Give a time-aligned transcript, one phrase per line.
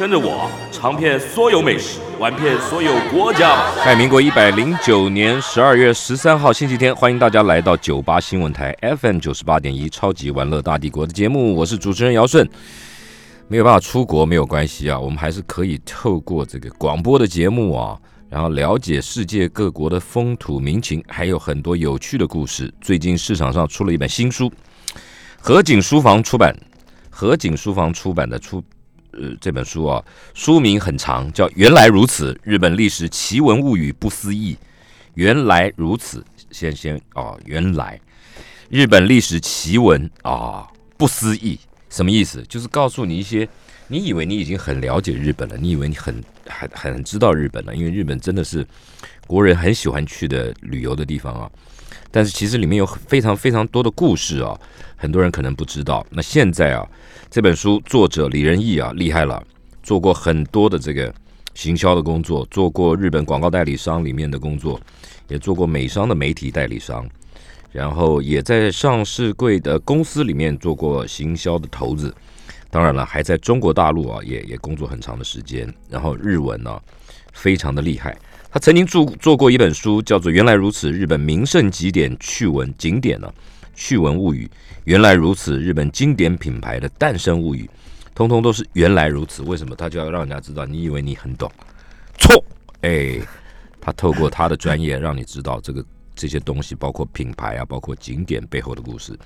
[0.00, 3.70] 跟着我尝遍所有美食，玩遍所有国家。
[3.84, 12.48] 在民国一百零九年十二月十三号星期天，欢迎大家来到九八新闻台 FM 九十八点一超级玩乐大帝国的节目，我是主持人姚顺。
[13.46, 17.94] 没有办法出国没有关系啊，我们还是可以透过这个广播的节目啊，
[18.30, 22.72] 然后了解世界各国的风土民情，还有很多有趣的故事。
[22.80, 24.50] 最近市场上出了一本新书，
[25.42, 26.56] 河景书房出版，
[27.10, 28.64] 河景书房出版的出。
[29.12, 34.54] 呃，这本书啊，书名很长，叫《原来如此：日本历史奇闻物语不思议》。
[35.14, 38.00] 原来如此，先先哦，原来
[38.68, 41.58] 日本历史奇闻啊，不思议，
[41.90, 42.42] 什么意思？
[42.48, 43.46] 就是告诉你一些，
[43.88, 48.64] 你以为你已经很了解日本了，你以为你很很很知道日本了，因为日本真的是
[49.26, 51.50] 国人很喜欢去的旅游的地方啊。
[52.12, 54.58] 但是其实里面有非常非常多的故事啊，
[55.00, 56.06] 很多人可能不知道。
[56.10, 56.86] 那现在啊。
[57.32, 59.40] 这本书作者李仁义啊，厉害了，
[59.84, 61.14] 做过很多的这个
[61.54, 64.80] 行销的工作，做过日本广告代理商里面的工作，
[65.28, 67.08] 也做过美商的媒体代理商，
[67.70, 72.12] 然后也在上市柜的公司里面做过行销的头子。
[72.68, 75.72] 当然了，还在中国大陆啊，也也工作很长的时间。
[75.88, 76.76] 然后日文呢，
[77.32, 78.18] 非常的厉害。
[78.50, 83.32] 他曾经做做过一本书，叫做《原来如此：日本名胜景点趣闻景点》呢。
[83.74, 84.50] 趣闻物语，
[84.84, 85.58] 原来如此。
[85.58, 87.68] 日本经典品牌的诞生物语，
[88.14, 89.42] 通通都是原来如此。
[89.42, 90.66] 为什么他就要让人家知道？
[90.66, 91.50] 你以为你很懂？
[92.18, 92.44] 错！
[92.82, 93.18] 哎，
[93.80, 99.18] 他透过他的专业，让你知道这个这些东西，包括品牌啊，包括景点背后的故事。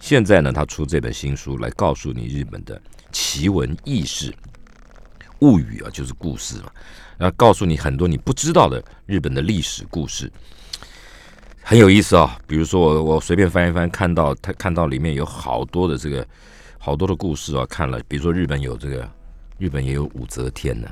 [0.00, 2.80] 现在呢，他出这本新书来告诉你日本的
[3.12, 4.34] 奇闻异事、
[5.40, 6.70] 物语啊，就是故事嘛，
[7.16, 10.30] 然后告诉你很多你不知道的日本的历史故事。
[11.66, 16.24] 很有意思啊，比如说我我随便翻一翻，看到他看到里面有好多的这个
[16.78, 19.10] 好多的故事啊，看了，比如说日本有这个，
[19.56, 20.86] 日本也有武则天呢，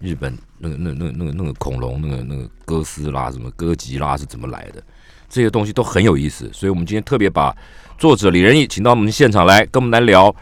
[0.00, 4.82] 日本那个那那那个那个恐龙那个那个哥斯拉什么哥吉拉是怎么来的，
[5.30, 7.56] 这些东西都很有意思，所以我们今天特别把
[7.96, 10.34] 作者李仁义请到我们现场来跟我们来聊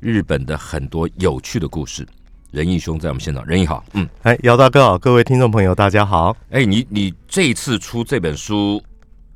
[0.00, 2.08] 日本的很多有趣的故事。
[2.50, 8.82] 仁义兄在我们现场，仁义好，嗯，哎，姚大哥好，各位听众朋友大家好，哎，你你这一次出这本书。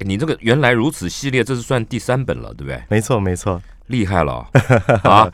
[0.02, 2.82] 你这个原来如此系列，这是算第三本了，对不对？
[2.88, 4.46] 没错，没错，厉害了
[5.04, 5.30] 啊！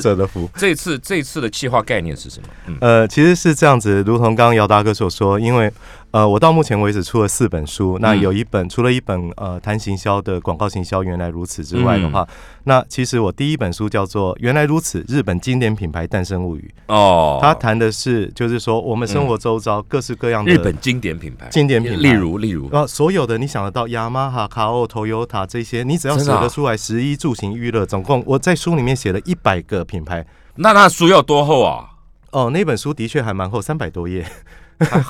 [0.00, 0.48] 者的福。
[0.56, 2.76] 这次这次的企划概念是什么？
[2.80, 5.72] 呃，其实是这样子，如同刚刚姚大哥所说，因为。
[6.14, 12.24] 呃，我到目前为止出了四本书，那有一本除了一本呃谈行销的广告行销原来如此之外的话，
[12.62, 30.24] 那其实我第一本书叫做《原来如此：日本经典品牌诞生物语》哦，它谈的是就是说我们生活周遭各式各样的日本经典品牌，经典品牌，例如例如啊，所有的你想得到雅马哈、卡欧、Toyota 这些，你只要写得出来，十一住行娱乐，总共我在书里面写了一百个品牌。
[30.54, 31.86] 那那书要多厚啊？
[32.30, 34.24] 哦，那本书的确还蛮厚，三百多页。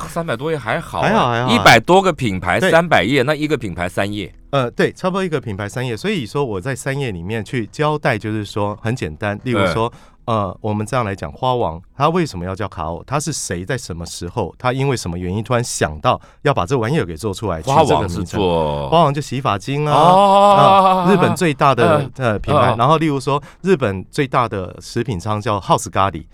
[0.08, 4.32] 三百多页还好，还好还好，一百多个品牌，三百页，那一个品牌三页。
[4.50, 5.96] 呃，对，差不多一个品牌三页。
[5.96, 9.36] 所以说我在三页里面去交代，就是说很简单。
[9.42, 9.92] 例如说，
[10.26, 13.02] 呃，我们这样来讲，花王它为什么要叫卡欧？
[13.04, 14.54] 它是谁在什么时候？
[14.56, 17.60] 它因为什么原因突然想到要把这玩意儿给做出来？
[17.62, 22.76] 花王是做花王就洗发精啊，日本最大的呃品牌。
[22.78, 26.24] 然后例如说，日本最大的食品商叫 House 咖喱。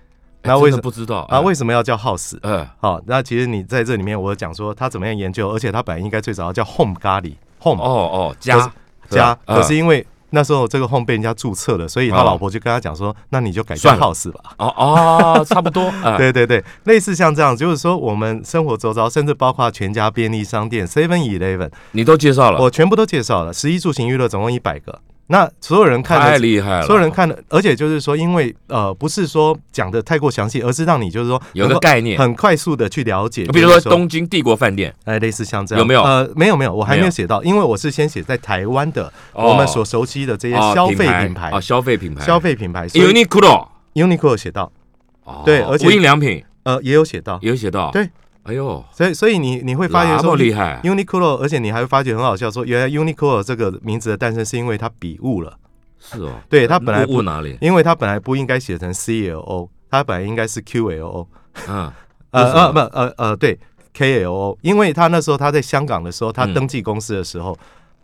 [0.43, 1.41] 那为什么不知道啊？
[1.41, 2.39] 为什么要叫 House？
[2.43, 8.73] 嗯，好，那其实你在这里面，我讲说他怎么样研究，而且他本来应该最早要叫 Home 咖喱 Home 哦哦家
[9.11, 14.41] 家，可是因为那时候这个 Home 被人家注册了，所以他老婆就跟他讲说，那你就改叫 House 吧。
[14.59, 15.93] 哦哦，差不多。
[16.17, 25.01] 对对对，类似像这样，就是说我们生活周遭，甚至包括全家便利商店 Seven Eleven，你都介绍了，我全部都介绍了，十一住行娱乐总共一百个。
[25.33, 33.45] 那所有人看太厉害了，所有人看的，而且就是说，因为呃，不是说讲的太过详细，而是让你就是说有个概念，很快速的去了解。
[33.47, 36.03] 比如说东京帝国饭店，哎，类似像这样，有没有？
[36.03, 41.51] 呃，没有没有，我还没有写到，因为我是先写在台湾的我们所熟悉的这些消费品牌。
[41.51, 44.73] 啊，消费品牌，消费品牌，Uniqlo，Uniqlo 写到，
[45.45, 46.45] 对，而且无印良品。
[46.63, 48.11] 呃也有写到，也有写到，对。
[48.45, 55.57] 哎呦，所以所以你你会发觉说厉害，Uniqlo，而且你还会发觉很好笑，说原来 Uniqlo 这个名字的诞生是因为它笔误了。
[55.99, 57.59] 是哦，对他本来误哪里？
[57.61, 61.29] 因为他本来不应该写成 C L O，他本来应该是 Q L O。
[61.69, 61.93] 嗯，
[62.33, 63.59] 呃呃不呃呃对
[63.95, 67.57] KLO，因为他那时候他在香港的时候，他嗯登记公司的时候。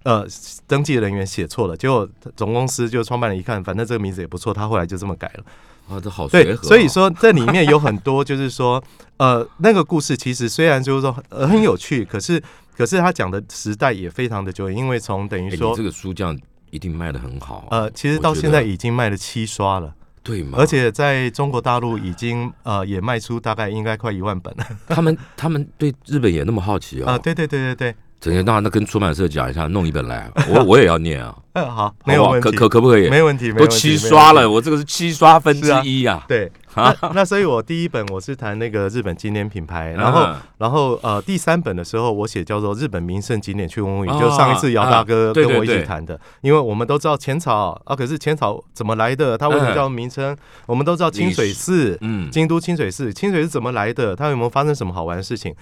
[0.07, 0.25] 呃，
[0.69, 5.45] 登记人员写错了，结果总公司就创办人一看，反正这个名字也不错，他后来就这么改了。
[5.89, 6.69] 啊，这好随对，和哦。
[6.69, 8.81] 所以说这里面有很多，就是说，
[9.17, 12.41] 呃，那个故事其实虽然就是说、呃、很有趣，可是
[12.77, 16.39] 可是他讲的时代也非常的久远，因为从等于说这，个书这样
[16.71, 17.67] 一定卖的很好。
[17.73, 19.93] 呃，其实到现在已经卖了七刷了，
[20.23, 20.57] 对嘛？
[20.59, 27.19] 而且在中国大陆已经呃也卖出大概应该快一万本了 他们他们对日本也那么好奇啊、哦。
[27.19, 31.33] 对对对对对，整天那那跟出版社讲一下，弄一本来， 我我也要念啊。
[31.57, 33.09] 嗯好，没有问题，可可不可以？
[33.09, 34.33] 没问题，没都七刷。
[34.35, 36.23] 了，我这个是七刷分之一啊。
[36.29, 49.39] 对，啊那那所以，我第一本我是谈那个日本经典品牌，然后嗯然后呃，第三本的时候我写叫做《日本名胜景点趣闻物语》，哦就上一次姚大啊哥跟我一起谈的，因为我们都知道浅草啊，可是浅草怎么来的？
[49.39, 50.37] 它为什么嗯叫名称？
[50.67, 54.15] 我们都知道清水寺，嗯，京都清水寺，清水寺怎么来的？
[54.15, 55.55] 它有没有发生什么好玩的事情？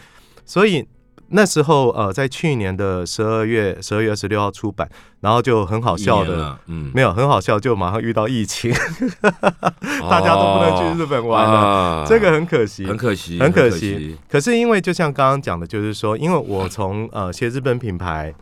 [0.45, 0.85] 所以
[1.37, 4.89] 那时候呃，在去年的十二月十二月二十六号出版，
[5.21, 6.57] 然后就很好笑的。
[6.67, 8.73] 嗯，没有很好笑，就马上遇到疫情，
[10.09, 12.07] 大家都不能去日本玩了，啊。
[12.09, 14.17] 这个很可惜，很可惜，很可可惜。
[14.31, 18.33] 可是因为就像刚刚讲的，就是说，因为我从呃写日本品牌，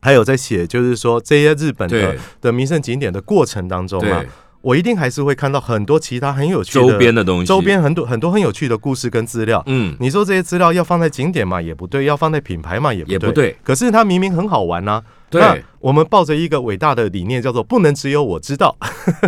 [0.00, 4.28] 还有在写就是说这些日本的的名胜景点的过程当中啊对，，
[4.62, 9.62] 我一定还是会看到很多其他很有趣的周边的东西，周，边很多很多很有趣的故事跟资料。
[9.66, 13.12] 嗯，你说这些资料要放在景点嘛，也不对；要放在品牌嘛，也不对。
[13.14, 13.56] 也不对。
[13.62, 18.76] 可是它明明很好玩呐、那对我们抱着一个伟大的理念，叫做“不能只有我知道”。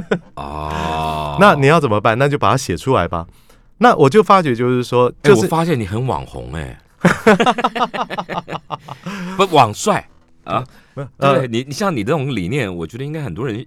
[0.35, 2.19] 啊， 那你要怎么办？
[2.19, 3.27] 那就把它写出来吧。
[3.79, 6.79] 那我就发觉，就是说，哎，就是我发现你很网红哎，
[9.37, 10.07] 不网帅
[10.45, 10.63] 啊，
[11.17, 13.65] 呃对你，你像你这种理念，我觉得应该很多人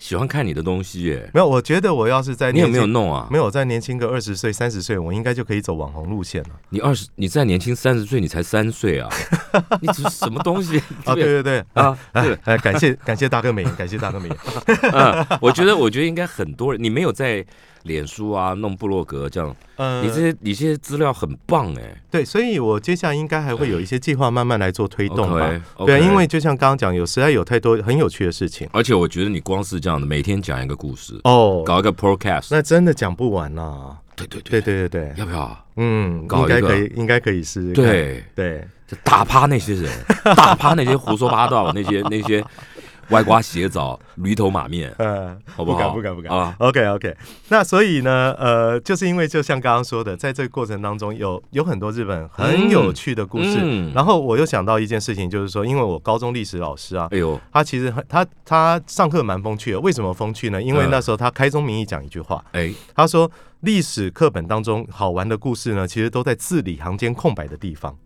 [0.00, 1.30] 喜欢看你的东西耶。
[1.32, 3.28] 没有，我觉得我要是在你有没有弄啊？
[3.30, 6.48] 没有再年轻个二十岁、三十岁，我应该就可以走网红路线了。
[6.70, 9.08] 你二十，你再年轻三十岁，你才三岁啊！
[9.80, 10.78] 你这是什么东西？
[11.04, 14.36] 啊，对对对，啊，哎，感谢感谢大哥美颜，感谢大哥美颜。
[14.90, 17.44] 啊，我觉得，我觉得应该很多人，你没有在
[17.84, 22.02] 脸书啊弄部落格这样，呃你这些你这些资料很棒哎。
[22.10, 25.62] 对，所以我接下来应该还会有一些计划慢慢来做推动吧。
[25.86, 33.96] 对啊，因为就像刚刚讲，有实在有太多很有趣的事情而且我觉得你光是这样的，每天讲一个故事，哦，搞一个 podcast，那真的讲不完呐。
[34.16, 35.66] 对对对对，对对对，要不要？
[35.76, 37.84] 嗯，搞一个应该可以，应该可以试试看。
[37.86, 39.90] 对，对，就打趴那些人，
[40.36, 42.44] 打趴那些胡说八道那些那些
[43.10, 45.78] 歪瓜斜枣、驴头马面，呃，好不好？
[45.78, 46.36] 不敢不敢不敢。
[46.36, 47.16] 啊！OK OK，
[47.48, 53.92] 那所以呢，呃，就是因为就像刚刚说的，在这个过程当中有有很多日本很有趣的故事，嗯。
[53.94, 60.62] 然后我又想到一件事情，就是说，因为我高中历史老师啊，哎呦，他其实很他他上课蛮风趣的，为什么风趣呢？
[60.62, 60.90] 因为嗯。
[60.90, 63.30] 那时候他开宗明义讲一句话，哎，他说
[63.60, 67.96] 历史课本当中好玩的故事呢，其实都在字里行间空白的地方，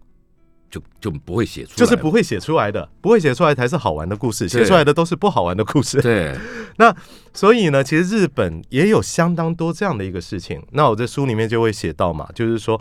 [0.74, 6.00] 就就不会写出来，就是不会写出来的，不会写出来才是好玩的故事，写出来的都是不好玩的故事。
[6.00, 6.34] 对，
[6.78, 6.94] 那
[7.32, 10.60] 所以呢，其实日本也有相当多这样的一个事情。
[10.72, 12.80] 那我在书里面就会写到嘛，就是说。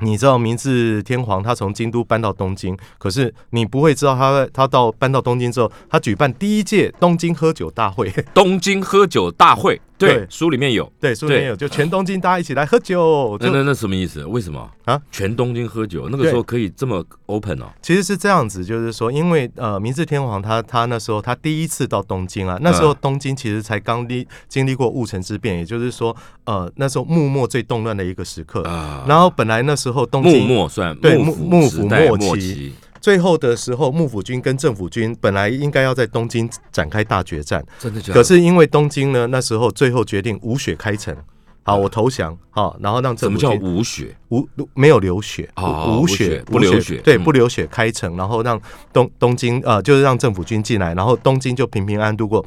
[0.00, 8.12] 你知道明治天皇他从京都搬到东京，可是你不会知道他他到搬到东京之后，他举办第一届东京喝酒大会。
[8.34, 10.90] 东京喝酒大会，对对，书里面有。
[11.00, 13.38] 对，书里面有，就全东京大家一起来喝酒。
[13.40, 14.24] 就那那那什么意思？
[14.24, 15.00] 为什么啊？
[15.10, 17.66] 全东京喝酒，那个时候可以这么 open 哦。
[17.80, 28.62] 其实是这样子，就是说，因为呃，明治天皇他他那时候他第一次到东京啊，那时候嗯东京其实才刚历经历过戊辰之变，也就是说，呃，那时候幕末最动乱的一个时刻。
[28.62, 32.74] 啊，然后本来那时候东幕京末算对幕幕幕府末期，
[33.04, 38.14] 最后的时候，幕府军跟政府军本来应该要在东京展开大决战，真的假的？
[38.14, 41.14] 可是因为东京呢，那时候最后决定无血开城。
[41.64, 42.34] 好，我投降。
[42.48, 44.16] 好，然后让什么叫政府军无血？
[44.30, 48.58] 无没有流血，哦无无血血不流血对，嗯不流血开城，然后让
[48.90, 52.42] 东东京呃，就是让政府军进来，然后东京就平平安安度过。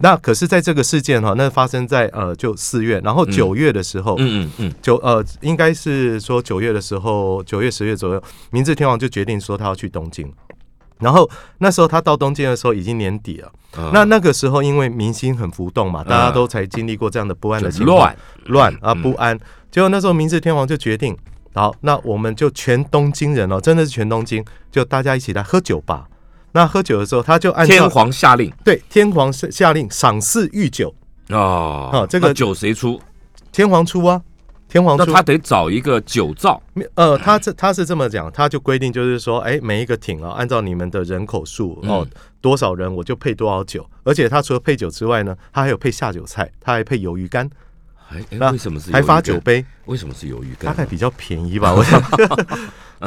[0.00, 3.32] 那可是，在这个事件哈，那发生在呃就四月，然后嗯。
[3.32, 10.32] 九月的时候，嗯嗯嗯，九呃应该是说九月的时候，九月十月左右，明治天皇就决定说他要去东京。
[10.98, 11.28] 然后
[11.58, 13.90] 那时候他到东京的时候已经年底了，啊。
[13.92, 18.16] 那那个时候因为民心很浮动嘛，大家都才经历过这样的不安的情况，乱。
[18.46, 19.02] 乱啊嗯。
[19.02, 19.38] 不安。
[19.70, 21.16] 结果那时候明治天皇就决定，
[21.54, 26.08] 好，那我们就全东京人哦，真的是全东京，就大家一起来喝酒吧。
[26.52, 30.94] 那喝酒的时候，他就按天皇下令对天皇下下令赏赐御酒，
[31.30, 33.00] 哦哦这个酒谁出？
[33.52, 34.22] 天皇出啊，
[34.68, 35.04] 天皇出。
[35.04, 36.62] 那他得找一个酒造
[36.94, 47.48] 呃，他这他是这么讲，他就规定就是说，哎，每一个艇啊，按照你们的人口数哦，嗯多少人我就配多少酒，而且他除了配酒之外呢，他还有配下酒菜，他还配鱿鱼干。
[48.10, 49.20] 哎哎，那为什么是还发？
[49.20, 50.66] 酒杯，为什么是鱿鱼羹呢？
[50.66, 52.00] 大概比较便宜吧，我想。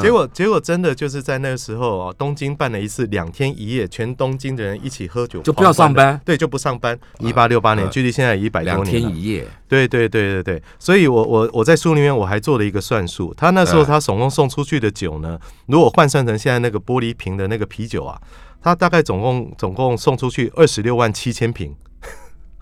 [0.00, 6.20] 结果结果真的就是在那个时候啊，东京办了一次两天一夜，全东京的人一起喝酒，就不要上班。
[6.24, 6.98] 对，就不上班。
[7.18, 9.08] 一八六八年，呃距离现在一百两多年了。
[9.08, 18.20] 天一夜，对对对对对，所以我我我在书里面我还做了一个算术，他那时候哎他总共送出去的酒呢，如果换算成现在那个玻璃瓶的那个啤酒啊，
[18.62, 21.74] 他大概总共总共送出去二十六万七千瓶。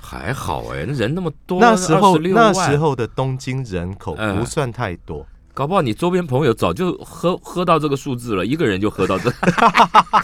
[0.03, 4.39] 还好哎，那人那么多，那时候那时候的东京人口嗯。
[4.39, 5.25] 不算太多，
[5.61, 9.31] 搞不好你周边朋友早就喝喝到这个数字了，一个人就喝到这，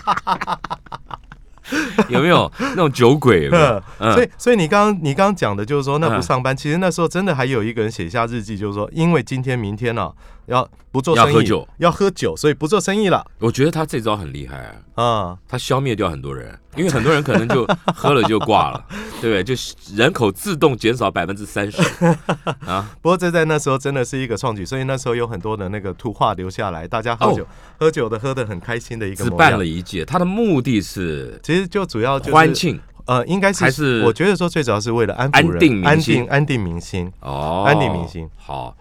[2.09, 3.45] 有没有那种酒鬼？
[3.45, 3.83] 有没有？
[4.00, 10.11] 嗯所以所以你刚刚你刚刚讲的就是说那嗯不上班，其实那时候真的还有一个人写下日记，就是说因为今天明天呢、
[10.47, 14.57] 要不做生意，要喝酒要喝酒，所以不做生意了我觉得他这招很厉害
[14.95, 15.38] 啊，啊。
[15.49, 18.85] 他消灭掉很多人，因为很多人可能就喝了就挂了，
[19.21, 19.45] 对不对？
[19.45, 21.83] 就是人口自动减少百分之三十
[22.67, 22.88] 啊。
[23.03, 27.47] 不过这在那时候真的是一个创举，所以那时候有很多的那个图画留下来，大家喝酒、
[27.79, 29.31] 喝酒的喝的很开心的一个只。
[29.31, 37.12] 办了一届，他的目的是其实就主要就是欢庆呃，应该是还是我觉得说最主要是为了安抚人安定民安心定安定民心。
[37.21, 38.29] 哦，安定民心。
[38.37, 38.76] 好，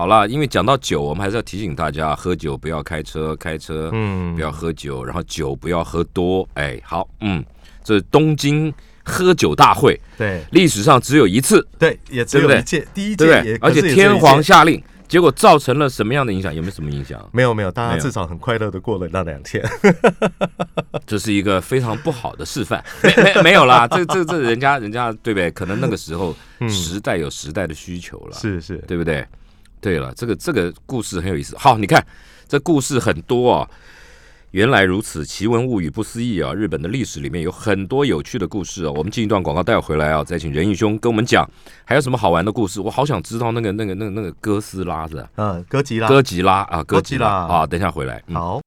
[0.00, 6.48] 好了，因为讲到酒，我们还是要提醒大家，喝酒不要开车，开车嗯不要喝酒，然后酒不要喝多。
[6.54, 7.44] 哎，好，嗯，
[7.84, 8.72] 这是东京
[9.04, 13.42] 喝酒大会，对历史上只有一次，对，也只有一届，第一对不对？
[13.42, 16.54] 届也，而且天皇下令，结果造成了什么样的影响？
[16.54, 17.28] 有没有什么影响？
[17.30, 19.62] 没有没有，大家至少很快乐的过了那两天。
[21.06, 22.82] 这是一个非常不好的示范。
[23.02, 25.50] 没没没有啦，这这这人家人家对不对？
[25.50, 26.34] 可能那个时候
[26.70, 28.38] 时代有时代的需求了。
[28.38, 29.22] 是是，对不对？
[29.80, 31.56] 对了，这个这个故事很有意思。
[31.56, 32.04] 好，你看
[32.48, 33.68] 这故事很多啊。
[34.52, 36.52] 原来如此，奇闻物语不思议啊！
[36.52, 38.90] 日本的历史里面有很多有趣的故事啊。
[38.90, 41.48] 我们进一段广告，待会回来啊，再请仁义兄跟我们讲
[41.84, 42.80] 还有什么好玩的故事。
[42.80, 47.64] 我好想知道那个那个那个那个哥斯拉是吧嗯，哥吉拉，哥吉拉啊，哥吉拉哥吉拉啊！
[47.64, 48.20] 等一下回来。
[48.26, 48.60] 嗯好，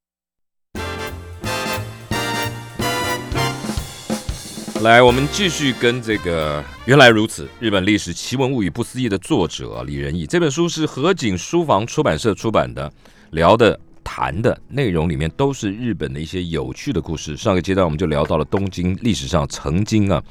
[4.84, 12.92] 来，我们继续跟这个《原来如此：日本历史奇闻物语不思议》的作者李仁义，这本书是河景书房出版社出版的，
[13.32, 17.38] 聊的、谈的内容里面都是日本的一些有趣的故事。
[17.38, 20.22] 上个阶段我们就聊到了东京历史上曾经啊，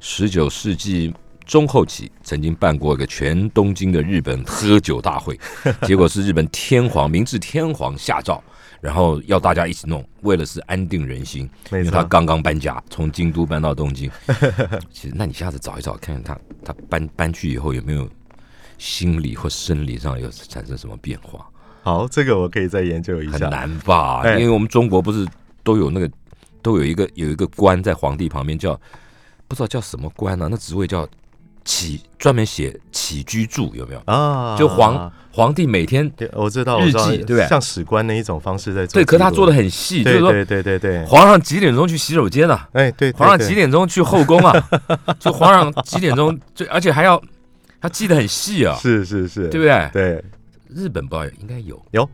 [0.00, 1.12] 十九世纪。
[1.46, 5.34] 中后期曾经办过一个全东京的日本喝酒大会，
[5.86, 8.44] 结果是日本天皇明治天皇下诏，
[8.80, 14.10] 然后要大家一起弄，为了是安定人心，因，为他刚刚搬家，从京都搬到东京。
[14.90, 18.08] 其实，那你下次找一找，看看他他搬搬去以后有没有
[18.78, 21.46] 心理或生理上有产生什么变化？
[21.82, 23.38] 好，这个我可以再研究一下。
[23.38, 24.20] 很难吧？
[24.22, 25.26] 哎因为我们中国不是
[25.62, 26.10] 都有那个
[26.62, 28.78] 都有一个有一个官在皇帝旁边叫
[29.46, 31.08] 不知道叫什么官呢、那职位叫
[31.68, 34.00] 起专门写起居注，有没有？
[34.06, 37.46] 啊，就皇皇帝每天对我知道，日记对不对？
[37.46, 40.92] 像史官那一种方式在做对，可是他做的很细，就是说对对对对。
[40.96, 44.68] 对，皇上几点钟去洗手间呢、哎对，皇上几点钟去后宫啊？
[45.20, 47.22] 就皇上几点钟，就而且还要
[47.82, 49.90] 他记得很细啊，是是是，对不对？
[49.92, 50.24] 对，
[50.74, 52.08] 日本不知道应该有，有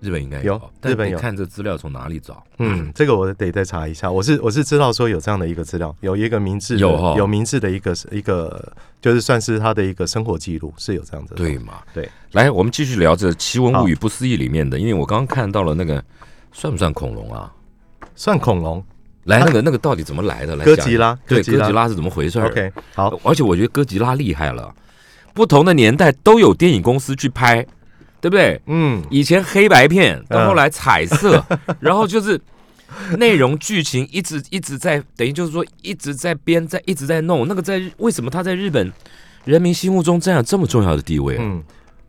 [0.00, 2.42] 日本应该有但日本有看这资料从哪里找。
[2.58, 4.10] 嗯，这个我得再查一下。
[4.10, 11.36] 我是我是知道说有这样的一个资料，有一个明治的有哦有明治的一个一个，就是算是他的一个生活记录，是有这样子的。
[11.36, 11.82] 对嘛？
[11.94, 16.02] 对，来，我们继续聊这《奇闻物语不思议》里面的，因为我刚刚看到了那个
[16.52, 17.52] 算不算恐龙啊？
[18.14, 18.82] 算恐龙
[19.24, 20.56] 来，那个那个到底怎么来的？
[20.58, 24.74] 哥吉拉，对，哥吉拉是怎么回事儿，OK，好，而且我觉得哥吉拉厉害了，
[25.34, 27.66] 不同的年代都有电影公司去拍，
[28.26, 28.60] 对不对？
[28.66, 31.44] 嗯，以前黑白片，到嗯后来彩色，
[31.78, 32.40] 然后就是
[33.18, 37.46] 内容剧情一直一直在，等于就是说一直在编，在一直在弄。
[37.46, 38.92] 那个在日为什么他在日本
[39.44, 41.38] 人民心目中占有这么重要的地位啊？
[41.40, 41.62] 嗯，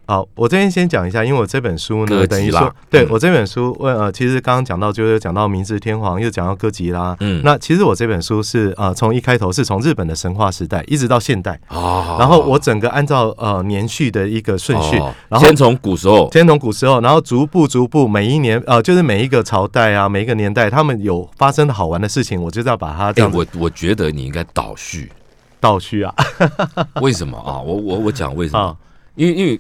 [0.08, 7.14] 好，我这边先讲一下，因为我这本书呢，等于说，对嗯我这本书，问呃，其实刚刚讲到，就是讲到明治天皇，又讲到哥吉拉。
[7.20, 7.42] 嗯。
[7.44, 12.16] 那其实我这本书是呃，从一开头是从日本的神话时代一直到现代，啊。
[12.18, 15.14] 然后我整个按照呃年序的一个顺序，哦。
[15.28, 25.12] 然后先从古时候，先从古时候，然后逐步逐步每一年呃，就是每一个朝代啊，每一个年代，他们有发生的好玩的事情，我就是要把它这哎，样子我我觉得你应该倒叙，
[25.60, 26.16] 倒叙啊。
[27.02, 27.38] 为什么？
[27.38, 27.60] 啊？
[27.60, 28.60] 我我我讲为什么？
[28.60, 28.76] 啊。
[29.16, 29.60] 因为因为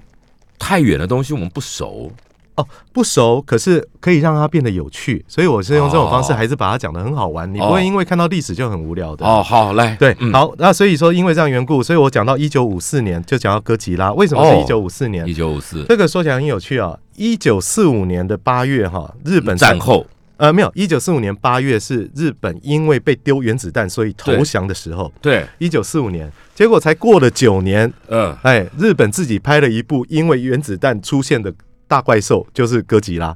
[0.59, 2.11] 太远的东西我们不熟，
[2.55, 9.25] 哦，不熟，可是可以让它变得有趣，所以我是用这种方式，哦还是把它讲的很好玩，你不哦会因为看到历史就很无聊的。
[9.25, 15.27] 哦，好来，对，嗯，好，那所以说因为这样缘故，所以我讲到一九五四年就讲到哥吉拉，为什么是哦一九五四年？
[15.27, 16.97] 一九五四这个说起来很有趣啊。
[17.15, 20.05] 一九四五年的八月哈，日本战后，
[20.37, 25.11] 呃，没有，一九四五年八月是日本因为被丢原子弹，所以投降的时候。
[25.21, 31.53] 对，一九四五年，结果才过了九年，嗯，哎，日本自己拍了一部因为原子弹出现的
[31.87, 33.35] 大怪兽，就是哥吉拉。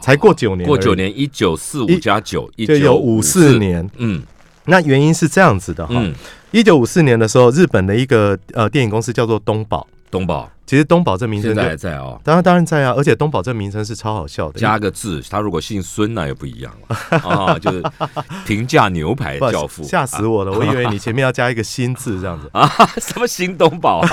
[0.00, 3.88] 才过九年，过九，年，一九四五一加九，一就有九五四，年。
[3.98, 4.22] 嗯
[4.64, 6.14] 那原因是这样子的哈，嗯，
[6.52, 12.18] 一九五四年的时候，日本的一个呃电影公司叫做东宝，东宝其实东宝这名称就现在还在哦。
[12.24, 17.82] 当然当然在啊，而且东宝这名称是超好笑的，加个字，他如果姓孙那又不一样了啊， 就是
[18.46, 20.52] 平价牛排不教父，吓死我了！
[20.52, 22.48] 我以为你前面要加一个新字这样子。
[22.54, 22.66] 啊！
[22.98, 24.08] 什么新东宝啊？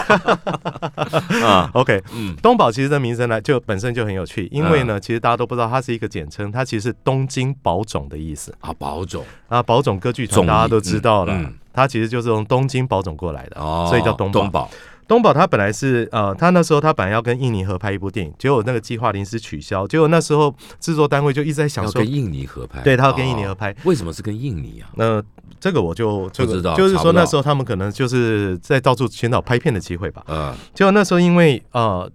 [1.45, 9.61] 啊，OK，嗯，东宝其实这名称呢，就本身就很有趣，因为呢，其实大家都不知道它是一个简称，它其实是东京宝冢的意思啊，宝冢啊。
[9.63, 14.69] 宝冢歌剧团大家都知道了，嗯嗯它其实就是从东京宝冢过来的，哦，所以叫东宝。
[15.09, 24.87] 东宝他本来是呃，他那时候他本来要跟印尼合拍一部电影，结果那个计划临时取消，结果那时候制作单位就一直在想说要跟，印尼合拍，对他要跟印尼哦合拍，为什么是跟印尼啊？
[24.95, 25.21] 那
[25.59, 30.23] 这个我就这个不知道就是说那时候他们可能就是在到处寻找拍片的机会吧。
[30.27, 32.09] 嗯，结果那时候因为呃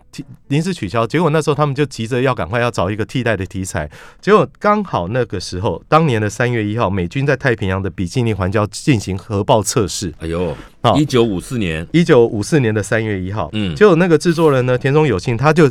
[0.46, 10.14] 临时取消，结果那时候他们就急着要赶快要找一个替代的题材，结果刚好那个时候，当年的三月一号，美军在太平洋的比基尼环礁进行核爆测试。
[10.20, 13.74] 哎呦，好一九五四年，一九五四年的三月一号，嗯。
[13.74, 15.68] 结果那个制作人呢，田中有幸，他就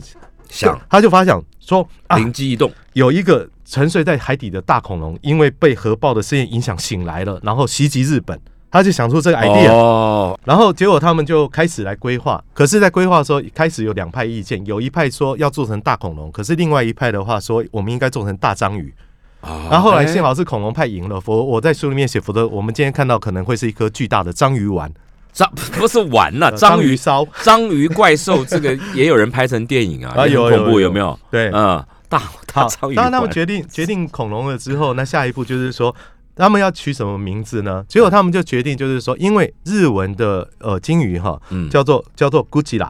[0.49, 0.77] 想。
[0.89, 8.39] 他就发想说啊，灵机一动，有一个沉睡在海底的大恐龙，因为被核爆的事件影响醒来了，然后袭击日本，
[8.69, 18.93] 他就想出这个 idea，、哦，然后结果他们就开始来规划，可是，在规划的时候，开始有两派意见，有一派说要做成大恐龙，可是另外一派的话说，我们应该做成大章鱼。
[19.41, 20.07] 啊然后后来哎。
[20.07, 24.91] 幸好是恐龙派赢了，否我在书里面写，否则我们今天看到可能会是一颗巨大的章鱼丸，
[25.33, 31.19] 章 不是玩呐，呃章鱼烧，章鱼怪兽这个也有人拍成电影啊，啊也恐怖，有有有有没有？
[31.31, 32.21] 对，嗯，大
[32.53, 35.93] 大章鱼当然他们馆决定决定恐龙了之后，那下一步就是说。
[36.35, 37.85] 他们要取什么名字呢？
[37.87, 42.83] 结果他们就决定，就是说，因为日文的呃金鱼哈嗯叫做叫做 Gucci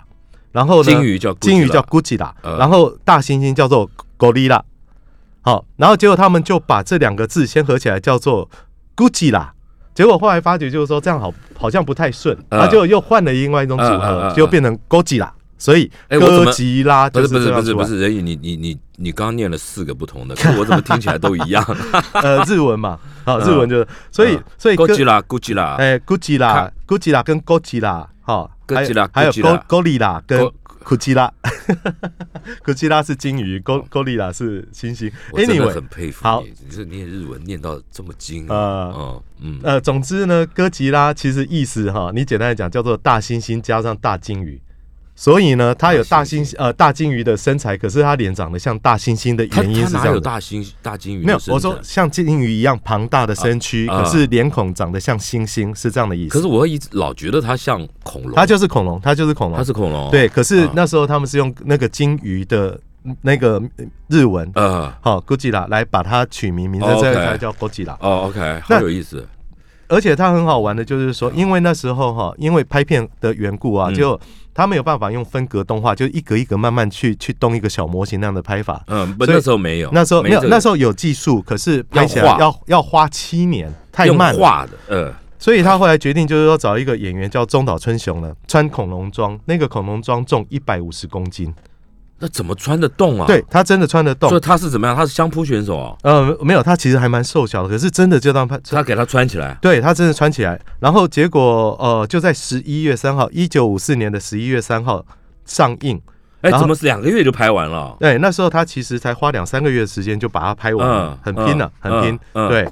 [0.53, 4.61] 然后呢金鱼叫金鱼叫 Gucci 呃然后大猩猩叫做 Gorilla。
[5.41, 8.49] 好，然后结果他们就把这两个字先合起来叫做
[8.95, 9.53] Gucci 啦。
[9.93, 15.33] 结果后来发觉就是说这样好好像不太顺，呃他就又换了另外一种组合，就变成 Goji 啦。
[15.55, 21.63] 所以哥吉拉不就是是不是不是不是人宇，你你你你刚刚念了四个不同的，可是我怎么听起来都一样？
[22.11, 30.51] 呃日文嘛， 好嗯日文就是，所以嗯所以哥 Godzilla Godzilla，哎 Gucci 啦 Gucci 啦跟 Goji 啦，好，还有还有 Godzilla Go Goli 啦跟
[30.83, 31.33] Go- Gucci 啦
[32.63, 35.11] ，Gucci 啦是金鱼，Go Goli 啦是猩猩。
[35.31, 44.61] 我真的 Anyway，很佩服好你，你是念日文念到这么精啊，嗯，呃，总之呢，哥吉拉其实意思哈，你简单来讲叫做大猩猩加上大金鱼，
[45.15, 50.19] 所以呢，它有大猩呃大金鱼的身材，可是它脸长得像大猩猩的原因是这样的。
[50.19, 51.23] 大猩大金鱼？
[51.23, 51.77] 没有，我说。
[51.83, 56.33] 像金鱼一样庞大的身躯，啊可是脸孔长得像猩猩，是这样的意思。
[56.33, 59.63] 可是我一直老觉得它像恐龙，它就是恐龙，它就是恐龙它。
[59.63, 62.79] 是恐龙，对，可是啊那时候他们是用那个金鱼的
[63.21, 63.61] 那个
[64.07, 67.93] 日文，呃，好、哥吉拉来把它取名，名字哦这个才叫哥吉拉。
[67.99, 69.27] 哦，OK，好那有意思，
[69.93, 73.95] 而且它很好玩的，就是说，因为那时候哈，因为拍片的缘故啊，嗯。
[73.95, 74.19] 就
[74.55, 78.83] 他没有办法用分格动画，就一格一格慢慢去去动一个小模型那样的拍法。
[78.85, 82.39] 嗯，不，那时候没有，那时候没有，那时候候有技术，可是拍起来要画。
[82.39, 84.39] 要要花七年，太慢了。
[84.39, 91.51] 画的，呃，所以他后来决定就是说找一个演员叫中岛春雄了，穿恐龙装，那个恐龙装重一百五十公斤，
[92.23, 93.27] 那怎么穿得动啊？
[93.27, 94.39] 对，他真的穿得动所以。
[94.39, 94.95] 他是怎么样？
[94.95, 105.05] 他是相扑选手啊，呃，没有，他其实还蛮瘦小的，可是真的就当他，他给他穿起来，对他真的穿起来，然后结果呃，就在十一月三号，一九五四年的十一月三号
[105.43, 106.01] 上映。
[106.39, 107.93] 哎，怎么是两个月就拍完了？
[107.99, 112.19] 对，那时候他其实才花两三个月的时间就把它拍完了，嗯很拼了，嗯很拼。
[112.47, 112.65] 对，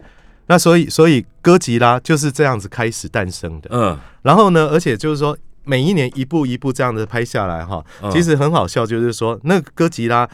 [0.48, 3.70] 那所以所以哥吉拉就是这样子开始诞生的。
[3.74, 5.38] 嗯，然后呢，而且就是说。
[5.64, 8.12] 每一年一步一步这样子拍下来哈，嗯。
[8.12, 10.28] 其实很好笑，就是说那个哥吉拉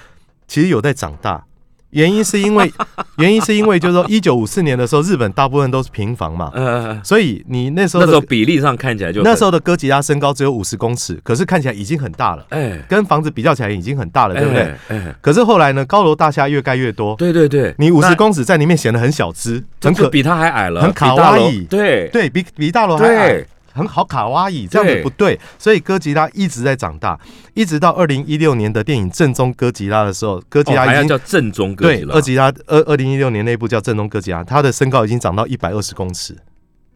[0.47, 1.43] 其实有在长大，
[1.91, 2.71] 原因是因为
[3.17, 14.61] 原因是因为就是说一九五四年的时候，日本大部分都是平房嘛，呃，所以你那时候的那时候比例上看起来就，那时候的哥吉拉身高只有五十公尺，可是看起来已经很大了，哎，跟房子比较起来已经很大了，对不对？
[14.61, 14.77] 哎？
[14.89, 21.65] 哎，可是后来呢，高楼大厦越盖越多，对对对，你五十公尺在里面显得很小只，很可比他还矮了，很卡哇伊。
[21.65, 22.07] 对。
[22.09, 23.27] 对比比大楼还矮。
[23.29, 25.39] 对，，很好卡哇伊，这样子不对。
[25.59, 27.19] 所以哥吉拉一直在长大，
[27.53, 36.35] 一直到二零一六年的电影《正宗哥吉拉》的时候，哥吉拉已经、叫正宗哥对吉拉，哥吉拉二二零一六年那部叫《正宗哥吉拉》，他的身高已经长到一百二十公尺。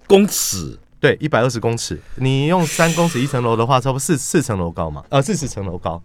[0.08, 6.02] 公尺，对，一百二十公尺，你用三公尺一层楼的话，差不多四四层楼高嘛，呃，四十层楼高。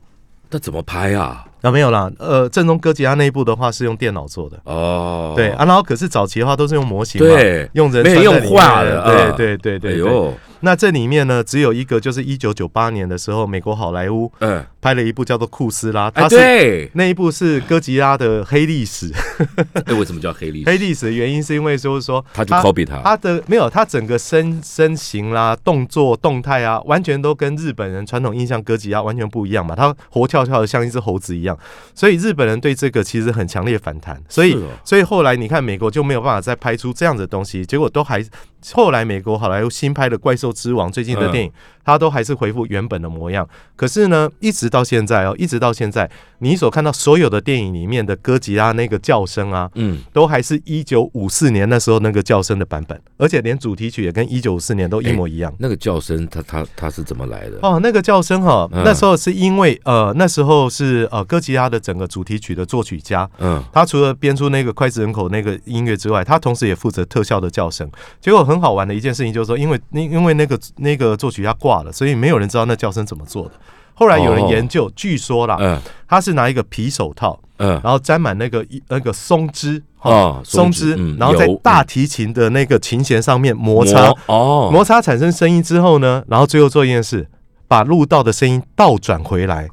[0.51, 1.45] 那怎么拍啊？
[1.67, 9.93] 啊，没有啦，呃，正宗哥吉拉那一部的话是用电脑做的，哦，对啊，然后可是早期的话都是用模型嘛，对用人没有画的啊对对对对对。
[9.93, 19.13] 哎呦，那这里面呢，只有一个，就是一九九八年的时候，美国好莱坞嗯，拍了一部叫做《库斯拉》，哎，它是对，那一部是哥吉拉的黑历史。
[19.85, 20.67] 哎，为什么叫黑历史？
[20.71, 29.75] 黑历史的原因是因为就是说他就 copy 他，他的没有，他整个身身形啦、动作、动态啊，完全都跟日本人传统印象哥吉拉完全不一样嘛。
[29.75, 31.56] 他活跳跳的像一只猴子一样，
[31.95, 34.23] 所以日本人对这个其实很强烈反弹。
[34.29, 38.25] 所以，哦所以后来你看美国就没有办法再拍出这样的东西，结果都还
[38.73, 41.53] 后来美国好莱坞新拍的《怪兽之王》最近的电影，
[41.85, 43.49] 它都还是恢复原本的模样。
[43.77, 55.55] 可是呢，一直到现在哦，一直到现在，你所看到所有的电影里面的哥吉拉那个叫声啊，嗯，都还是一九五四年那时候那个叫声的版本，而且连主题曲也跟一九五四年都一模一样。
[55.59, 57.59] 那个叫声，他他他是怎么来的？
[57.63, 67.89] 哦，那个叫声哈，嗯那时候是因为呃，那时候是呃哥吉拉的整个主题曲的作曲家，嗯，他除了编出那个脍炙人口那个音乐之外，他同时也负责特效的叫声。
[68.21, 73.53] 结果很好玩的一件事情就是说，因为那因为那个那个作曲家挂了，所以没有人知道那叫声怎么做的。
[73.93, 75.81] 后来有人研究，据说啦，嗯。
[76.09, 87.27] 他是拿一个皮手套，嗯，然后沾满那个一那个松脂哦松松脂然后在大提琴的那个琴弦上面摩擦，哦，摩擦产生声音之后呢，然后最后做一件事，
[87.67, 89.69] 把录到的声音倒转回来，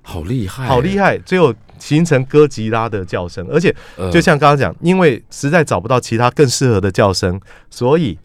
[0.00, 4.10] 好厉害，好厉害，最后形成哥吉拉的叫声，而且呃。
[4.10, 8.18] 就像刚刚讲，因为实在找不到其他更适合的叫声，所以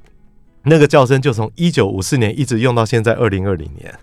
[0.63, 3.93] 那个叫声就从一九五四年一直用到现在二零二零年。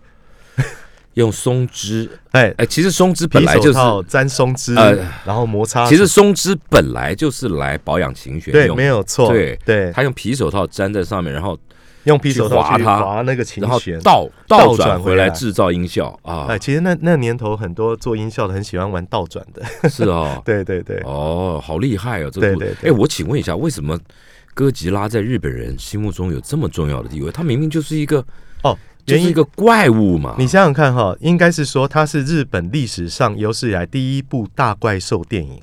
[1.14, 11.58] 用松脂，哎，哎，其实松脂本皮来就是，手套沾松脂，呃然后摩擦，其实松脂本来就是来保养琴弦对，没有错，对对，他用皮手套粘在上面，然后
[12.04, 13.98] 用皮手套去去划它划那个琴然后弦。
[14.00, 21.00] 倒倒倒转转回来制造音效啊哎，，其实那那年头很多做音效的很喜欢玩倒转的，是哦， 对对对。
[21.04, 23.98] 哦，好厉害哦，这对对对哎，我请问一下，为什么
[24.54, 27.30] 哥吉拉在日本人心目中有这么重要的地位？
[27.30, 28.24] 他明明就是一个
[28.62, 35.61] 哦，就是一个怪物嘛，你想想看哈，应该是说它是日本历史上有史以来第一部大怪兽电影，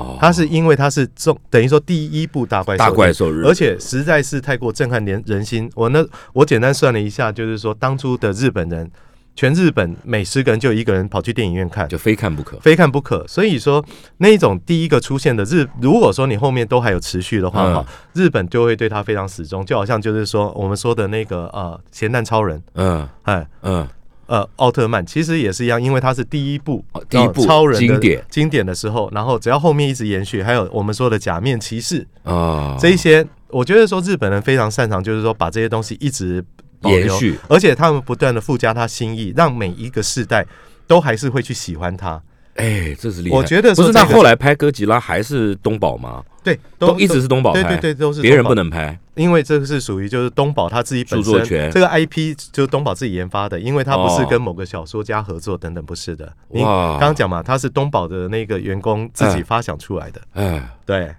[0.00, 5.70] 哦，它是因为它是中等于说第一部大怪兽大怪兽日，而且实在是太过震撼人人心。
[5.74, 8.90] 我那我简单算了一下，就是说当初的日本人，
[9.36, 12.58] 全日本每十个人就有一个人跑去电影院看，就非看不可。
[12.60, 13.26] 非看不可。
[13.28, 13.84] 所以说
[14.16, 23.46] 那一种第一个出现的日，如果说你后面都还有持续的话，嗯哈、日本就会对他非常始终，就好像就是说我们说的那个呃咸蛋超人，嗯哎。
[23.62, 23.86] 嗯，
[24.30, 28.24] 呃，奥特曼其实也是一样，因为它是第一部哦，第一部呃超人的经典。
[28.30, 36.44] 经典的时候，然后只要后面一直延续，还有我们说的假面骑士，啊，这一些，我觉得说日本人非常擅长，就是说把这些东西一直
[36.82, 40.46] 延续，而且他们不断的附加他新意，让每一个世代
[40.86, 42.22] 都还是会去喜欢它。
[42.60, 43.36] 哎，这是厉害。
[43.36, 46.22] 我觉得不是，那后来拍哥吉拉还是东宝吗？
[46.42, 48.98] 对，都一直是东宝拍，对对对，都是别人不能拍。
[49.14, 56.32] 因为这个是属于就是东宝他自己本身著作权这个 IP 就是东宝自己研发的，因为他不是哦跟某个小说家合作等等，不是的。
[56.48, 60.20] 你哇刚刚讲嘛，他是东宝的那个员工自己嗯发想出来的。
[60.32, 61.14] 哎，对，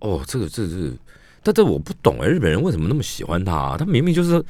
[0.00, 0.92] 哦，这个这是，
[1.44, 3.76] 但这我不懂哎，日本人为什么那么喜欢他啊？
[3.78, 4.44] 他明明就是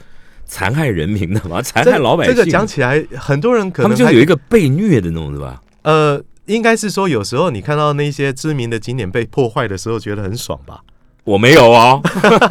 [0.46, 2.34] 残害人民的嘛，残害老百姓。
[2.34, 5.60] 这个讲起来，很多人可能他们就有一个被虐的那种，是吧？
[5.82, 10.80] 呃，应该是说有时候你看到那些知名的景点被破坏的时候，觉得很爽吧？
[11.24, 12.02] 我没有哦，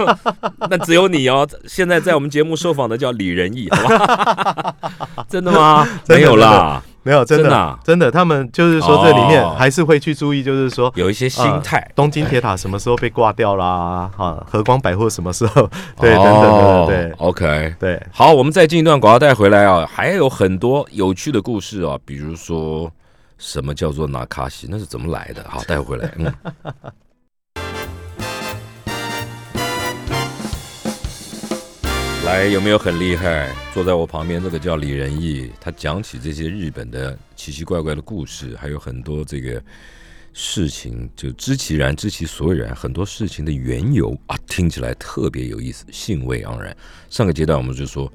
[0.67, 1.47] 那只有你哦。
[1.67, 4.75] 现在在我们节目受访的叫李仁义，好吧？
[5.29, 5.87] 真的吗？
[6.07, 10.91] 没有啦，没有，真的，真的啊真的，他们就是说这里面哦还是会去注意，就是说。
[10.95, 11.87] 有一些心态。
[11.93, 14.09] 东京铁塔什么时候被挂掉啦？
[14.17, 15.69] 哈，和光百货什么时候？
[16.01, 18.01] 对，哦等等的，对 OK，对。
[18.11, 22.91] 好，我们再进一段广告带回来啊，还有很多有趣的故事啊，比如说
[23.37, 25.43] 什么叫做纳卡西，那是怎么来的？
[25.49, 26.13] 好， 带回来。
[26.17, 26.33] 嗯。
[32.25, 33.53] 来，有没有很厉害？
[33.73, 39.61] 坐在我旁边这个叫李仁义，他讲起这些日本的奇奇怪怪的故事，还有很多这个
[40.31, 46.75] 事情，就知其然，知其所以然，很多事情的缘由啊，听起来特别有意思，兴味盎然。
[47.09, 48.11] 上个阶段我们就说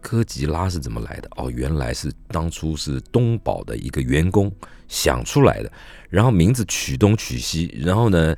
[0.00, 1.28] 哥吉拉是怎么来的？
[1.36, 4.50] 哦，原来是当初是东宝的一个员工
[4.88, 5.70] 想出来的，
[6.08, 8.34] 然后名字取东取西，然后呢，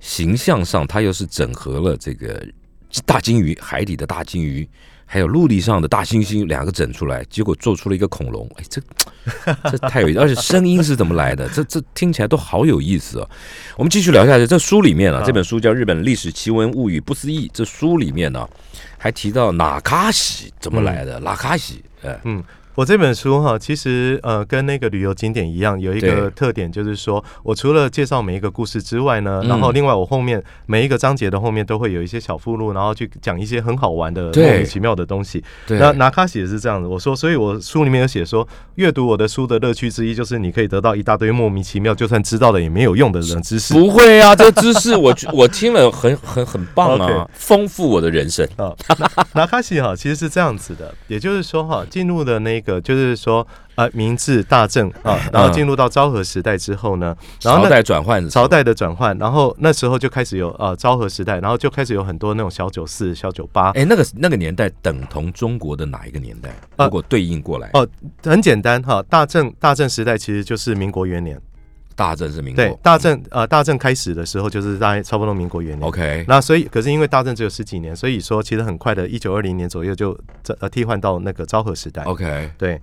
[0.00, 2.46] 形象上它又是整合了这个
[3.04, 4.68] 大金鱼、海底的大金鱼，
[5.08, 8.46] 还有陆地上的大猩猩两个整出来，结果做出了一个恐龙。
[8.56, 8.82] 哎，这
[9.70, 11.48] 这太有意思，而且声音是怎么来的？
[11.50, 13.30] 这这听起来都好有意思哦。
[13.76, 18.46] 我们继续聊下去，这书里面啊，这本书叫《日本历史奇闻物语不思议》，这书里面呢、
[18.98, 21.20] 还提到纳卡西怎么来的？
[21.20, 22.20] 纳卡西，哎，
[22.76, 35.42] 我这本书哈，其实呃跟那个旅游景点一样，有一个特点就是说，我除了介绍每一个故事之外呢，嗯然后另外我后面每一个章节的后面都会有一些小附录，然后去讲一些很好玩的莫名其妙的东西。
[35.66, 43.72] 对，那拿卡西也是这样子，我说，所以我书里面有写说，阅读我的书的乐趣之一就是你可以得到一大堆莫名其妙，就算知道了也没有用的冷知识。
[43.72, 48.46] 不会啊，这个知识我我听了很很很棒啊 丰富我的人生。
[48.58, 48.70] 啊，
[49.32, 63.70] 拿卡西哈其实是这样子的，也就是说哈，进入的那个就是说呃明治大正啊，然后进入到昭和时代之后呢，然后朝那代转换朝代的转换，然后那时候就开始有呃昭和时代，然后就开始有很多那种小酒肆、小酒吧。
[63.74, 66.50] 哎，那个那个年代等同中国的哪一个年代？
[66.76, 67.88] 呃如果对应过来，哦
[68.22, 71.40] 很简单哈，大正大正时代其实就是民国元年，
[71.96, 72.62] 大正是民国。
[72.62, 75.88] 对，大正呃大正开始的时候就是大概差不多民国元年。
[75.88, 82.02] OK，那所以，可是因为大正只有十几年，所以说其实很快的，一九二零年左右就这呃替换到那个昭和时代。
[82.04, 82.80] OK，对，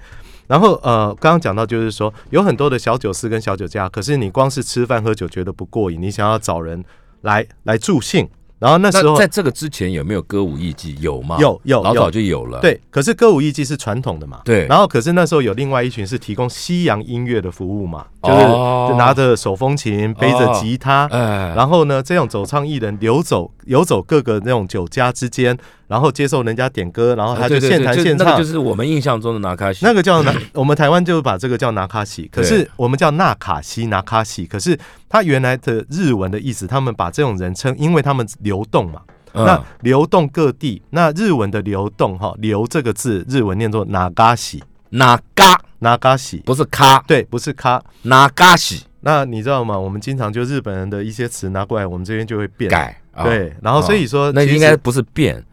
[0.48, 6.84] 然后呃，刚刚讲到就是说，有很多的小酒肆跟小酒家，可是你光是吃饭喝酒觉得不过瘾，你想要找人
[7.22, 8.28] 来来助兴，
[8.64, 10.96] 然后那时候那在这个之前有没有歌舞艺伎？
[11.02, 11.36] 有吗？
[11.38, 12.62] 有有老早就有了。
[12.62, 21.10] 对，可是歌舞艺伎是传统的嘛，对然后可是那时候有另外一群是提供西洋音乐的服务嘛，就是拿着手风琴，背着吉他。
[21.12, 28.46] 哎，然后呢，这种走唱艺人游走游走各个那种酒家之间，然后接受人家点歌，然后他就现弹现唱就那个就。
[28.46, 29.86] 是我们印象中的纳卡西。
[29.86, 34.78] 那个叫拿， 我们台湾就把这个叫拿卡西，可是我们叫纳卡西、拿卡西，可是
[35.10, 39.46] 他原来的日文的意思，他们把这种人称，因为他们流动嘛，嗯。
[39.46, 45.58] 那流动各地，那日文的流动哈，流这个字日文念作哪嘎喜，哪嘎？
[45.80, 47.82] 哪嘎喜，不是咖，对，不是卡。
[48.02, 48.84] 哪嘎西。
[49.00, 49.80] 那你知道吗？
[49.80, 52.70] 我们经常就日本人的一些词拿过来，我们这边就会变。
[52.70, 53.00] 改。
[53.12, 55.44] 啊对，然后所以说，那应该不是变，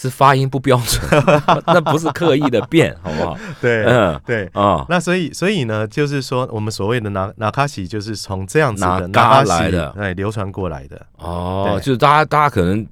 [0.00, 1.22] 是发音不标准，
[1.66, 3.36] 那不是刻意的变， 好不好？
[3.60, 4.48] 对嗯对。
[4.54, 11.04] 啊，那所以，所以呢，就是说，我们所谓的拿拿卡西，就是从这样子的拿来的哎，流传过来的。
[11.18, 12.86] 哦，就是大家大家可能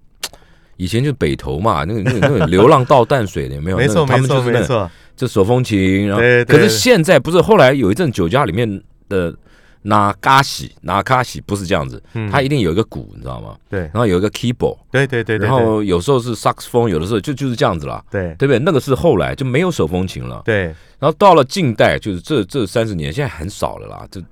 [0.76, 3.78] 以前就北投嘛，那个那个那个 流浪到淡水的有没有？
[3.78, 4.90] 没错，没错，没错。
[5.16, 9.34] 就手风琴，然后对对可是现在不是后来有一阵酒家里面的
[9.82, 12.30] 拿卡西那卡西不是这样子，嗯。
[12.30, 13.56] 它一定有一个鼓，你知道吗？
[13.68, 13.80] 对。
[13.80, 18.34] 然后有一个 keyboard，对对对对，然后有时候是 sax phone，有的时候就就是这样子啦，对。
[18.38, 18.58] 对不对？
[18.58, 20.64] 那个是后来就没有手风琴了，对，
[20.98, 24.22] 然后到了近代，就是这这三十年，现在很少了啦，这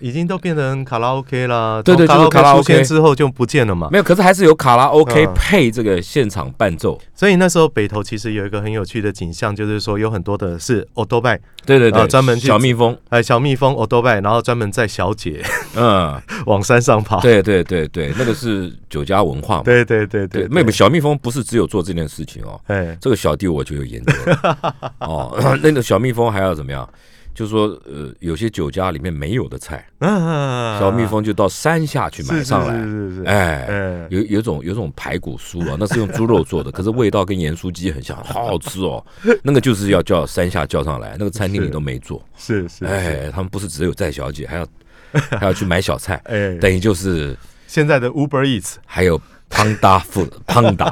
[0.00, 1.80] 已经都变成卡拉 OK 啦。
[1.82, 3.88] 对对从就是卡拉 OK 现之后就不见了嘛。
[3.90, 15.42] 没有，可是还是有卡拉 OK 嗯配这个现场伴奏，所以那时候北投其实有一个很有趣的景象，就是说有很多的是 o d o b i 对对对，啊专门去小蜜蜂，哎小蜜蜂 o d o b i 然后专门载小姐
[15.76, 17.20] 嗯， 往山上跑。
[17.20, 26.88] 对对对对，那个是酒家文化嘛，对对对对，对，妹妹小蜜蜂不是只有做这件事情哦，哎这个小弟我就有研究了哦， 那个小蜜蜂还要怎么样？
[27.34, 34.06] 就是说，呃，有些酒家里面没有的菜，啊小蜜蜂就到山下去买上来，是是是，哎，哎。
[34.10, 39.04] 有有种有种排骨酥啊，那是用猪肉做的， 可是味道跟盐酥鸡很像，好好吃哦。
[39.42, 42.22] 那个就是要叫山下叫上来，那个餐厅里都没做。
[42.36, 42.84] 是是，是。
[42.84, 44.66] 哎，他们不是只有载小姐，还要
[45.38, 49.18] 还要去买小菜， 哎，等于就是现在的 Uber Eats 还有
[49.52, 50.90] 胖达 food 胖达，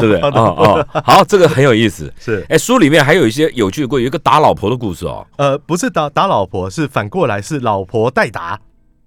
[0.00, 0.20] 对不对？
[0.22, 2.12] 哦哦，好，这个很有意思。
[2.18, 8.58] 是哎，书里面还有一些有趣的故事，有一个打老婆的故事哦，呃不是打打老婆，是反过来是老婆代打，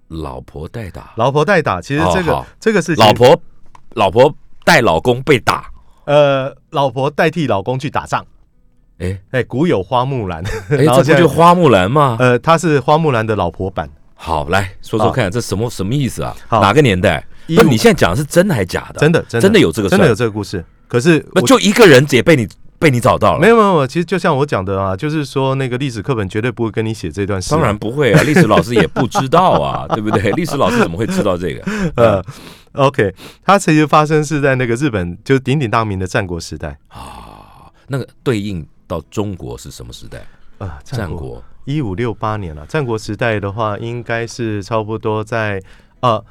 [0.08, 1.82] 老婆代打，老婆代打。
[1.82, 3.38] 其实这个这个是，老婆
[3.96, 5.66] 老婆带老公被打，
[6.06, 8.24] 呃老婆代替老公去打仗。
[9.00, 12.16] 哎哎，古有花木兰，哎，这不就花木兰吗？
[12.22, 13.90] 呃，她是花木兰的老婆版。
[14.26, 16.36] 好，来说说看，这什么什么意思啊？
[16.48, 17.24] 好哪个年代？
[17.46, 19.00] 一不，你现在讲的是真的还是假的？
[19.00, 20.66] 真的真的真的有这个真的有这个故事。
[20.88, 22.48] 可是不就一个人也被你
[22.80, 23.40] 被你找到了？
[23.40, 27.52] 没有没有没有，其实就像我讲的啊，就是说那个历史课本绝对不会跟你写这段事。
[27.52, 30.32] 当然不会啊， 历史老师也不知道啊， 对不对？
[30.32, 31.64] 历史老师怎么会知道这个？
[31.96, 32.24] 呃
[32.74, 40.26] ，OK，它其实发生是在那个日本就鼎鼎大名的战国时代啊，那个对应到中国是什么时代？
[40.58, 42.66] 啊，战国一五六八年了。
[42.66, 45.62] 战国时代的话，应该是差不多在
[46.00, 46.24] 呃，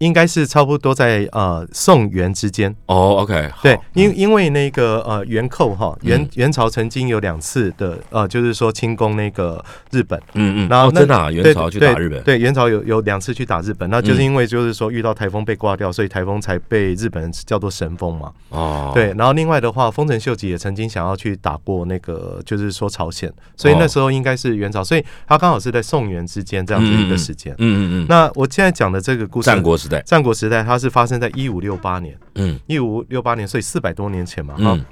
[0.00, 2.74] 应该是差不多在呃宋元之间。
[2.86, 6.28] 哦，OK，对，因因为那个呃元寇哈元嗯。
[6.34, 14.24] 元朝曾经有两次的呃，就是说进攻那个日本，嗯嗯，然后那哦真的啊，元朝去打日本，对，元朝有有两次去打日本，那就是嗯。
[14.24, 18.32] 因为就是说遇到台风被挂掉，所以台风才被日本人叫做神风嘛。
[18.48, 27.52] 哦，对，然后另外的话，丰臣秀吉也曾经想要去打过那个，就是说朝鲜，所以那时候应该是元朝，所以他刚好是在宋元之间这样子一个时间。
[27.58, 27.58] 嗯。
[27.58, 34.54] 嗯嗯，那我现在讲的这个故事，战国时代，战国时代，它是发生在一五六八年，嗯一五六八年，所以四百多年前嘛。
[34.54, 34.84] 哈、嗯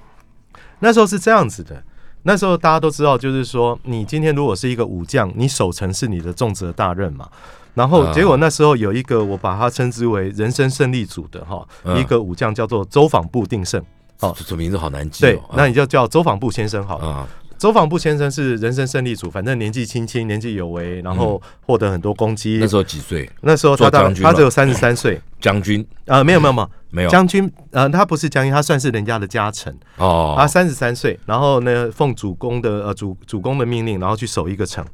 [0.81, 1.83] 那时候是这样子的。
[2.25, 7.29] 那时候大家都知道，就是说，你今天如果是一个武将，你守城是你的重责大任嘛。
[7.75, 13.81] 然后啊结果那时候有一个，我把它称之为人生胜利组的哈，嗯一个武将叫做周访部定胜。
[14.21, 17.07] 哦这这名字好难记对哦。，那你就叫周访部先生好了。
[17.07, 22.59] 啊，周访部先生是人生胜利组，反正年纪轻轻，年纪有为，然后获得很多功绩。
[22.59, 23.29] 嗯那时候几岁？
[23.41, 25.85] 那时候他他只有三十三岁，将军？
[26.07, 27.11] 啊，没有没有没有，没有。
[27.11, 29.77] 将军，呃，他不是将军，他算是人家的家臣。
[29.97, 34.85] 哦，他三十三岁，然后呢，奉主公的呃主主公的命令，然后去守一个城，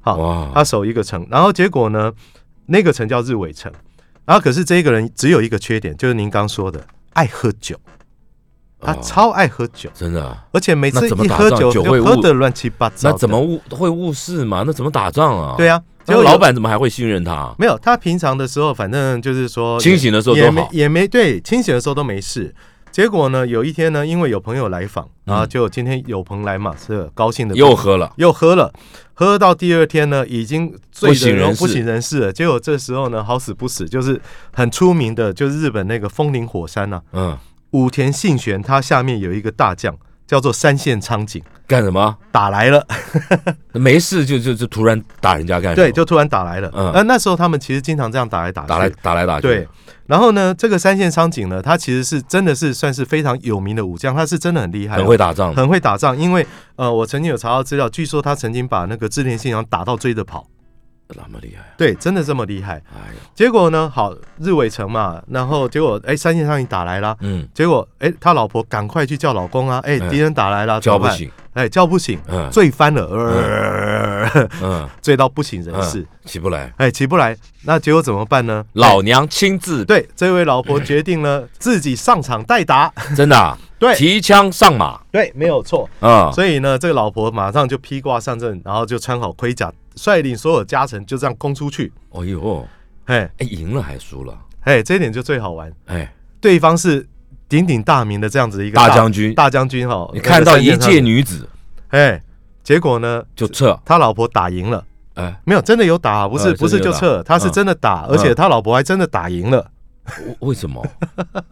[0.00, 2.12] 好，他守一个城，然后结果呢，
[2.66, 3.72] 那个城叫日尾城，
[4.24, 7.76] 然后可是这一个人只有一个缺点，就是您刚说的爱喝酒，
[8.82, 13.10] 他哦超爱喝酒，真的啊，而且每次一喝酒就喝得乱七八糟。
[13.10, 14.64] 那怎么误会误事嘛？
[14.66, 15.54] 那怎么打仗啊？
[15.56, 15.80] 对啊？
[16.04, 17.54] 结结果老板怎么还会信任他？
[17.58, 22.52] 没有，他平常的时候，反正就是说清醒的时候也没也没对，清醒的时候都没事。
[22.90, 28.70] 结果呢，有一天呢，因为有朋友来访，然后就今天有朋来嘛，是高兴的嗯又喝了，又喝了，
[29.14, 32.30] 喝到第二天呢，已经醉不省人不省人事了。
[32.30, 34.20] 结果这时候呢，好死不死，就是
[34.52, 37.38] 很出名的，就是日本那个风林火山呐、嗯，
[37.72, 39.94] 武田信玄，他下面有一个大将
[40.26, 42.16] 叫做山县昌景，干什么？
[42.30, 42.86] 打来了，
[43.72, 45.74] 没事就就就突然打人家干什么？
[45.76, 46.70] 对，就突然打来了。
[46.74, 49.42] 嗯那，那时候他们其实经常这样打来打去，打来打来打去。
[49.42, 49.68] 对，
[50.06, 55.54] 然后呢，这个三线昌景呢，他其实是真的是算是非常有名的武将，他是真的很厉害哦，很会打仗。
[55.54, 56.16] 很会打仗。
[56.16, 60.46] 因为呃，我曾经有查到资料，据说他曾经把那个织田信长打到追着跑，
[61.16, 62.74] 那么厉害，对，真的这么厉害。
[62.94, 67.16] 哎呦，结果呢，好日尾城嘛，然后结果哎，山县昌景打来了。
[67.20, 69.80] 嗯，结果，哎，他老婆赶快去叫老公啊！
[69.84, 76.72] 哎，哎敌人打来了，叫不醒，哎，叫不醒，嗯醉翻了，呃，嗯醉到不省人事嗯，，起不来。
[76.76, 77.36] 哎，起不来。
[77.64, 78.64] 那结果怎么办呢？
[78.72, 85.88] 老娘亲自对这位老婆决定了自己上场代打，真的啊 对提枪上马对，没有错。
[86.00, 86.30] 啊！
[86.32, 91.92] 所以呢，这个老婆马上就披挂上阵，然后就穿好盔甲，率领所有家臣就这样攻出去。
[92.10, 92.68] 哦呦，
[93.06, 94.38] 哎哎，赢了还输了？
[94.60, 95.72] 哎，这一点就最好玩。
[95.86, 97.06] 哎，对方是
[97.48, 99.34] 鼎鼎大名的这样子一个大将军。
[99.34, 101.48] 大将军哈，你看到一介女子。
[101.88, 102.22] 哎，
[102.62, 104.84] 结果呢，就撤，他老婆打赢了。
[105.14, 109.70] 哎，没有，真的有打，不是、呃不是就撤，他是真的打，而且他老婆还真的打赢了。
[110.26, 110.82] 为为什么？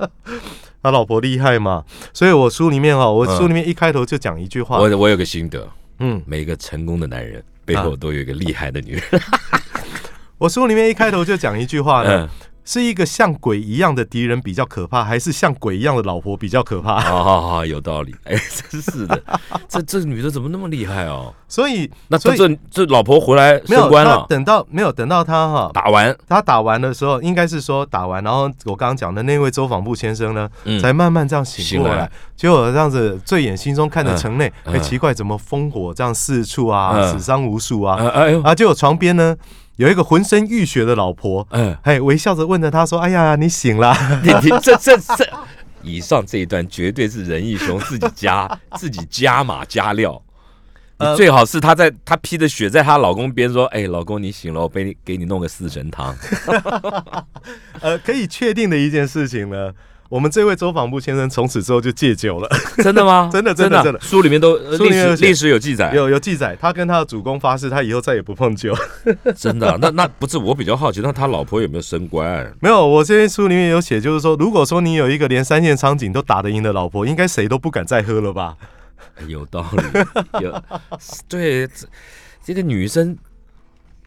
[0.82, 3.36] 他老婆厉害嘛，所以我书里面哈，我嗯。
[3.36, 9.02] 书里面一开头就讲一句话，我我有个心得，嗯，每个成功的男人背后都有一个厉害的女人。
[10.38, 12.28] 我书里面一开头就讲一句话呢，嗯，
[12.64, 17.00] 是一个像鬼一样的敌人比较可怕，还是像鬼一样的老婆比较可怕？
[17.00, 18.14] 好好好，有道理。
[18.24, 18.36] 哎，
[18.70, 19.20] 真是的，
[19.68, 21.34] 这这女的怎么那么厉害哦？
[21.48, 32.08] 所以那所以这这这老婆回来没有他升官了，等到没有等到他哈，打完，他打完的时候，应该是说打完，然后我刚刚讲的那位周访部先生呢，嗯才慢慢这样醒过来。
[32.36, 37.96] 结果这样子醉眼心中看着城内，哎、嗯嗯奇怪，怎么烽火这样四处啊，嗯死伤无数啊？
[37.96, 39.36] 哎哎呦，啊，结果床边呢
[39.80, 45.26] 有一个浑身浴血的老婆，嗯，哎，微笑着问着他说：“哎呀，你醒了？” 你你这这这，
[45.80, 50.22] 以上这一段绝对是任义雄自己加 自己加码加料。
[51.16, 56.14] 最好是她在她披着血在她老公边说：“哎，老公你醒了，我给你给你弄个四神汤。
[57.80, 59.72] 呃，可以确定的一件事情呢，
[60.10, 62.48] 我们这位周访部先生从此之后就戒酒了。
[62.82, 63.30] ”真的吗？
[63.32, 68.76] 真的真的真的书里面都呃历史历史有记载，有有记载，他跟他的主公发誓，他以后再也不碰酒。
[69.36, 69.78] 真的啊。
[69.80, 72.52] 那那不是我比较好奇，那他老婆有没有升官？
[72.60, 78.56] 没有，我这边书里面有写，就是说，如果说你有一个连三线场景都打得赢的老婆，应该谁都不敢再喝了吧？
[79.16, 80.62] 哎有道理，有
[81.28, 81.86] 对这
[82.44, 83.16] 这个女生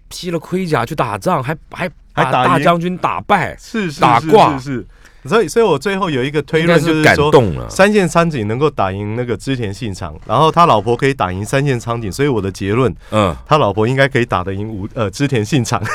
[0.10, 4.86] 披了盔甲去打仗，还还把还打大将军打败，是是是打挂是是。
[5.25, 7.31] 所以，所以我最后有一个推论，就是说，
[7.69, 15.81] 三线苍井能够打赢那个织田信长，然后他老婆可以打赢三线苍井，所以我的结论，嗯，他老婆应该可以打得赢武呃织田信长。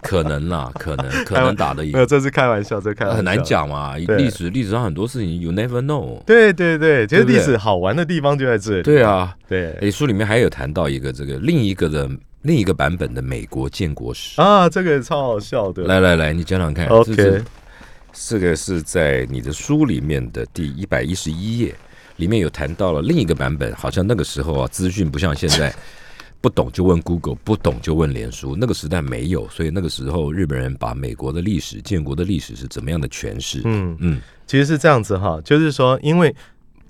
[0.00, 3.38] 可能啦，可能可能打得赢没，有，这是开玩笑，这开玩笑，很难。
[3.44, 3.94] 讲嘛。
[3.98, 6.22] 对历史历史上很多事情，you never know。
[6.24, 8.82] 对对对，其实历史好玩的地方就在这里。
[8.82, 12.08] 对啊，对诶，书里面还有谈到一个这个另一个的
[12.42, 14.40] 另一个版本的美国建国史。
[14.40, 15.84] 啊，这个也超好笑的。
[15.84, 16.86] 来来来，你讲讲看。
[16.86, 17.44] OK 这是
[18.12, 21.74] 这个是在你的书里面的第一百一十一页，
[22.16, 23.74] 里面有谈到了另一个版本。
[23.74, 25.74] 好像那个时候啊，资讯不像现在，
[26.40, 28.56] 不懂就问 Google，不懂就问脸书。
[28.58, 33.60] 那个时代没有，所以那个时候日本人把美国的历史、建国的历史是怎么样的诠释？
[33.64, 36.34] 嗯，嗯其实是这样子哈，就是说，因为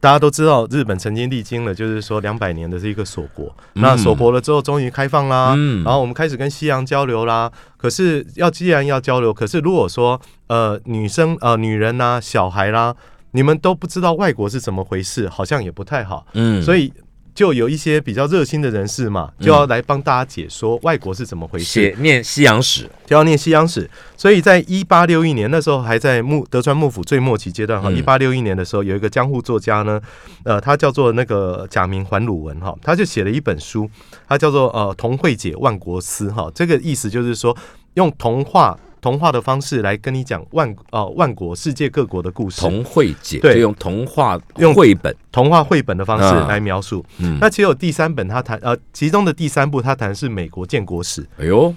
[0.01, 3.47] 大家都知道，日本曾经历经了，就是说两百年的是一个锁国。
[3.75, 7.51] 嗯那锁国了之后，终于开放啦，嗯然后我们开始跟西洋交流啦。
[7.77, 12.95] 可是要既然要交流，可是如果说呃女生呃女人呐、小孩啦，
[13.33, 16.27] 你们都不知道外国是怎么回事，好像也不太好。
[16.35, 16.93] 嗯，所以
[17.39, 23.89] 就有一些比较热心的人士嘛，就要来帮大家解说外国是怎么回事，写念西洋史，就要念西洋史。
[24.17, 27.91] 所以在一八六一年，那时候还在幕德川幕府最末期阶段哈。
[27.91, 30.01] 嗯一八六一年的时候，有一个江户作家呢，
[30.43, 33.89] 呃，他叫做那个假名桓鲁文哈，他就写了一本书，
[34.27, 36.51] 他叫做呃同慧解万国思哈。
[36.53, 37.57] 这个意思就是说，
[37.95, 47.05] 用童话童话的方式来跟你讲万呃万国世界各国的故事，童慧解，对就用童话用绘本，童话绘本的方式啊来描述。
[47.19, 51.75] 嗯，那其实有第三本，他谈呃，其中的第三部他谈的是美国建国史哎呦，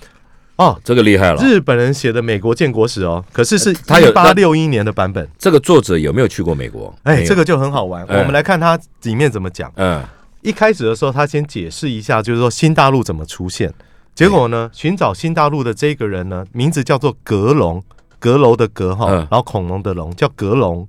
[0.56, 0.80] 哦。
[0.84, 1.42] 这个厉害了。
[1.42, 5.28] 日本人写的美国建国史哦，可是是他有一八六一年的版本。
[5.38, 6.94] 这个作者有没有去过美国？
[7.04, 8.06] 哎，这个就很好玩。
[8.08, 9.72] 哎我们来看他里面怎么讲。
[9.76, 10.04] 嗯，
[10.42, 13.72] 一开始的时候，他先解释一下，就是说新大陆怎么出现。
[14.14, 17.82] 结果呢，寻找新大陆的这个人呢，名字叫做格龙，
[18.20, 20.88] 阁楼的阁哈，嗯然后恐龙的龙，叫格龙。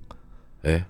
[0.62, 0.84] 哎，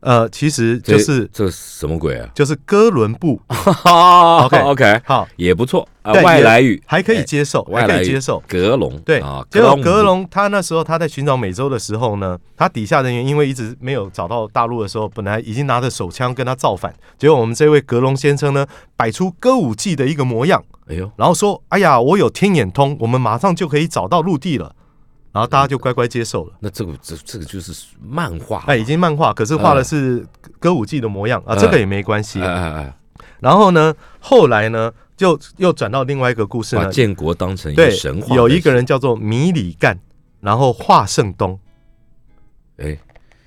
[0.00, 3.40] 呃，其实这就是这什么鬼啊就是哥伦布。
[3.48, 8.42] OK OK 好，也不错啊，对外来语还可以哎接受，还外来语可以接受。
[8.46, 18.66] 格隆对啊，结果格格隆他那时候他在寻找美洲的时候呢，他底下人员因为一直没有找到大陆的时候，本来已经拿着手枪跟他造反，结果我们这位格隆先生呢，
[18.96, 24.74] 摆出歌舞伎的一个模样，哎呦，然后说：“哎呀，我有天眼通，我们马上就可以找到陆地了。”
[25.32, 26.52] 然后大家就乖乖接受了。
[26.58, 30.26] 那这个这这个就是漫画，哎，已经漫画，可是画的是
[30.58, 32.46] 歌舞伎的模样啊，嗯这个也没关系哎。
[32.48, 32.94] 哎哎，
[33.38, 39.96] 然后呢，后来呢，就又转到另外一个故事呢，把建国当成一个对神话，，有一个人叫做米里干，
[40.40, 41.56] 然后华盛东。
[42.78, 42.98] 哎，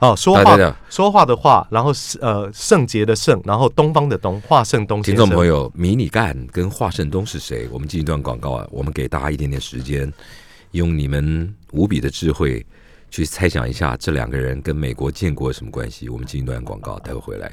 [0.04, 5.02] 哦，说话大家说话的话，然后是呃圣洁的圣，然后东方的东，华盛东。
[5.02, 7.70] 听众朋友，迷你干跟华盛东是谁？
[7.72, 10.12] 我们进一段广告啊，我们给大家一点点时间，
[10.72, 12.66] 用你们无比的智慧
[13.10, 16.10] 去猜想一下这两个人跟美国建国有什么关系。
[16.10, 17.50] 我们进一段广告，待会回来。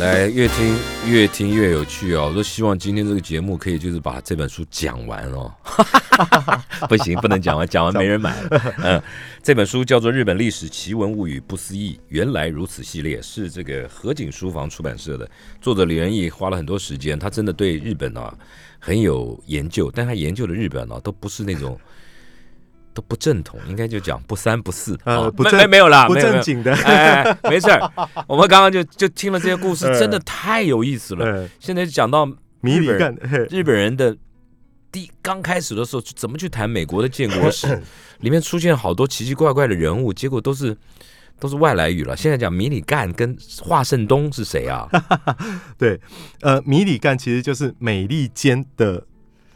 [0.00, 0.76] 来，越听
[1.06, 2.26] 越听越有趣哦！
[2.28, 5.54] 我都希望今天这个节目可以就是把这本书讲完哦。
[6.88, 8.74] 不行，不能讲完，讲完没人买了。
[8.78, 9.02] 嗯，
[9.40, 15.30] 这本书叫做《日本历史奇闻物语不思议，原来如此》系列，是这个河井书房出版社的。
[15.60, 18.36] 作者李仁义花了很多时间，他真的对日本啊
[18.80, 21.78] 很有研究，但他研究的日本啊都不是那种。
[22.94, 26.72] 都不正统，应该就讲不三不四啊不正没没有啦，不正经的。
[26.76, 27.92] 哎，哎没事儿，
[28.26, 31.26] 我们刚刚就就听了这些故事， 嗯真的太有意思了。
[31.26, 32.24] 呃，现在讲到
[32.60, 33.14] 米里干，
[33.50, 34.16] 日本人的
[34.92, 37.82] 第刚开始的时候，怎么去谈美国的建国史，
[38.20, 40.76] 里面出现好多奇奇怪怪的人物，结果都是
[41.40, 42.16] 都是外来语了。
[42.16, 44.88] 现在讲米里干跟华盛东是谁啊？
[45.76, 46.00] 对，
[46.42, 49.04] 呃，米里干其实就是美利坚的，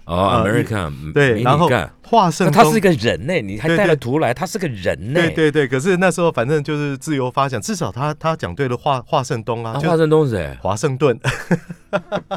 [0.09, 1.68] 哦呃，American，对，然后
[2.02, 5.20] 华盛东那他是一个人呢，你还对带了对图来，他是个人呢。
[5.20, 10.56] 对对对，可是那时候反正就是自由发想，至少他他讲对了华华盛东啊，华盛东是谁？
[10.62, 11.18] 华盛顿，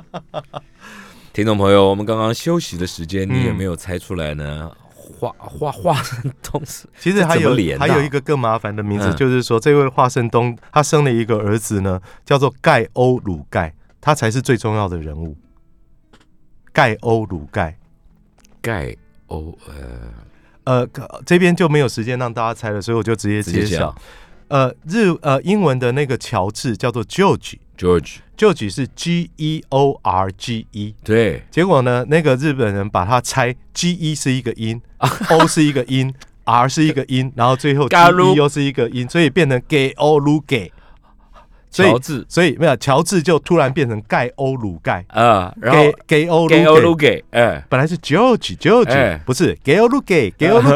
[1.32, 4.70] 听众朋友，我们刚刚休息的时间，你有嗯没有猜出来呢？
[4.94, 15.38] 华华华盛顿是其实还有还有一个更麻烦的名字，嗯就是说这位华盛东他生了一个儿子呢，叫做盖欧鲁盖，他才是最重要的人物。
[16.74, 17.78] 盖欧鲁盖，
[18.62, 18.96] 盖
[19.28, 19.58] 欧
[20.64, 23.80] 呃，呃，这边就没有时间让大家猜了，所以我就直接直接揭晓。
[23.80, 23.96] 讲。
[24.48, 27.56] 呃，日呃英文的那个乔治叫做 George。
[27.78, 34.80] George，George 是 G E O R G E，对，结果呢，那个日本人把它拆，G E 是一个音
[35.30, 36.14] ，O 是一个音
[36.44, 40.72] ，R 是一个音，然后最后 G 嘎噜 E 又是一个音，所以变成 Gay O 鲁 Gay，
[41.72, 42.26] 所以乔治。
[42.30, 45.04] 所以没有乔治就突然变成盖欧鲁盖。
[45.08, 49.20] 啊，然后 Gay 欧给欧鲁给，哎，本来是 George George，、哎。
[49.26, 50.70] 不是 Gay 欧鲁 Gay Gay 欧鲁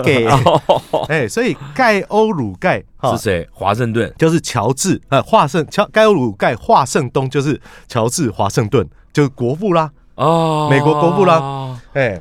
[0.92, 1.06] 哦。
[1.10, 3.16] 哎，所以盖欧鲁盖哈。
[3.16, 3.48] 是谁？
[3.52, 12.20] 华盛顿，就是乔治，呃，华盛乔盖欧鲁盖华盛东就是乔治华盛顿，就是国父啦，哦，美国国父啦，哎。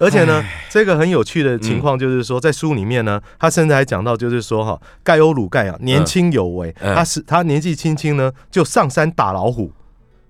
[0.00, 6.94] 而且呢，这个很有趣的情嗯况就是说，在书里面呢，他甚至还讲到，就是说哈，盖欧鲁盖啊，年轻有为，嗯。
[6.94, 9.70] 他是他年纪轻轻呢，就上山打老虎，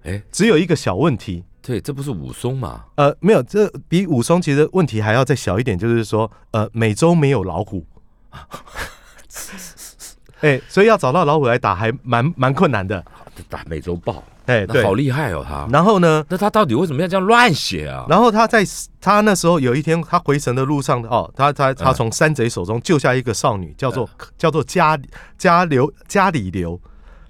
[0.02, 2.84] 哎，只有一个小问题，对，这不是武松嘛？
[2.96, 7.86] 呃，没有，这比武松其实问题还要再小一点，就是说，呃，美洲没有老虎，
[10.40, 13.04] 哎，所以要找到老虎来打还蛮蛮困难的，
[13.48, 15.68] 打美洲豹，哎，好，厉害哦，他。
[15.70, 18.04] 然后呢，那他到底为什么要这样乱写啊？
[18.08, 18.64] 然后他在
[19.00, 24.98] 他那时候有一天，他回城的路上，哦，他他他嗯从山贼手中救下一个少女，叫做叫做加
[25.38, 26.80] 加流加里流，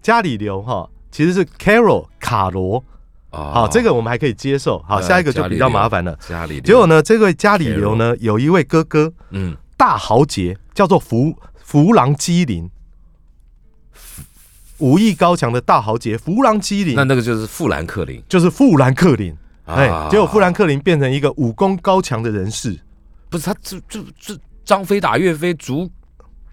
[0.01, 2.83] 加里流哈，其实是 Carol 卡罗，
[3.31, 4.79] 啊好，这个我们还可以接受。
[4.89, 6.17] 好，呃下一个就比较麻烦了。
[6.27, 12.71] 家里结果呢，这位加里流呢，有一位哥哥，嗯，大豪杰，叫做弗弗朗基林。
[14.81, 19.35] 武艺高强的大豪杰弗朗基林那，那个就是富兰克林，就是富兰克林。
[19.67, 22.77] 哎、啊结果富兰克林变成一个武功高强的人士。
[23.29, 25.89] 不是他这这这张飞打岳飞，竹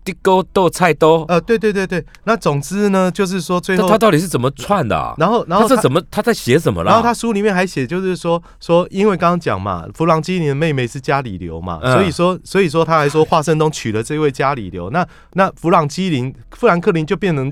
[0.03, 5.15] 地沟斗菜刀，呃，对对对对，那总之呢，就是说最后他他到底是怎么串的啊？
[5.17, 6.91] 然后然后这怎么他在写什么啦？
[6.91, 17.51] 然后他书里面还写，就是说说，因为刚刚讲嘛，弗朗基林的妹妹是加里流嘛，嗯所以说所以说他还说华盛顿娶了这位加里流，那那弗朗基林富兰克林就变成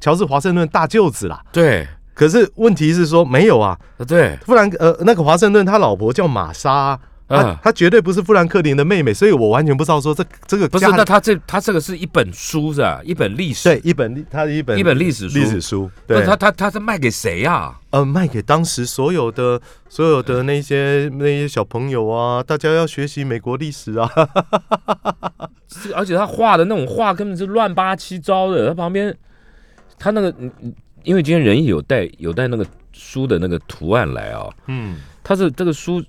[0.00, 1.42] 乔治华盛顿大舅子啦。
[1.52, 13.00] 对可是问题是说没有啊，啊对，富兰呃那个华盛顿他老婆叫玛莎啊、他绝对不是富兰克林的妹妹，所以我完全不知道说这这个不是那他这他这个是一本书是吧？
[13.04, 17.74] 一本历史，对一本他的一本一本历史书历史书，对那他他他是卖给谁呀？
[17.90, 24.08] 呃，卖给当时所有的所有的那些那些小朋友啊，大家要学习美国历史啊。
[25.96, 29.12] 而且他画的那种画根本是乱八七糟的，他旁边
[30.06, 30.32] 他那个
[31.02, 36.00] 因为今天仁义有带有带那个书的那个图案来啊，嗯，他是这个书。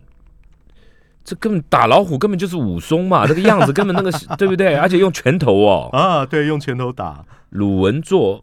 [1.24, 4.76] 这根本打老虎根本就是武松嘛，这个样子根本那个 对不对？
[4.76, 8.42] 而且用拳头哦，啊，对，用拳头打，鲁文作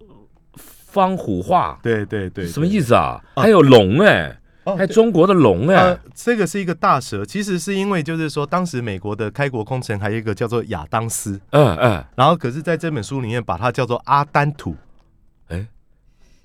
[0.57, 2.89] 方虎画，对对对，什么意思？
[2.89, 3.23] 思啊？
[3.37, 14.77] 还有龙哎、哦还中国的龙哎、呃，这个是一个大蛇，其实是因为就是说，当时美国的开国功臣还有一个叫做亚当斯，嗯嗯，然后可是在这本书里面把它叫做阿丹土，哎，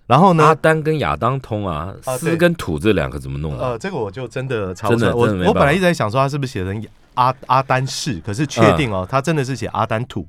[0.10, 3.70] 然后呢阿，丹跟亚当通啊，丝跟土这两个怎么弄啊？
[3.70, 6.84] 呃，这个我就真的查不真的出来，我我本来一直在想说他是不是写成
[7.14, 10.26] 阿阿丹氏，可是确定嗯哦，他真的是写阿丹土。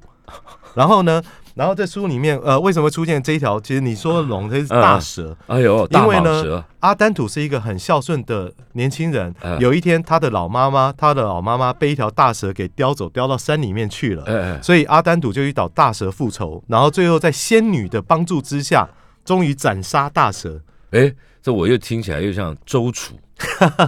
[0.74, 1.20] 然后呢，
[1.54, 3.58] 然后在书里面，呃，为什么会出现这一条？
[3.58, 5.34] 其实你说的龙，它是大蛇。
[5.46, 9.34] 哎呦，大因为呢阿丹土是一个很孝顺的年轻人。
[9.40, 14.60] 嗯有一天，他的老妈妈，他的老妈妈被一条大蛇给叼走，叼到山里面去了。
[14.62, 18.88] 所以阿丹土就去找大蛇复仇，然后最后在仙女的帮助之下，
[19.24, 20.60] 终于斩杀大蛇。
[20.90, 21.12] 哎，
[21.42, 23.18] 这我又听起来又像周楚，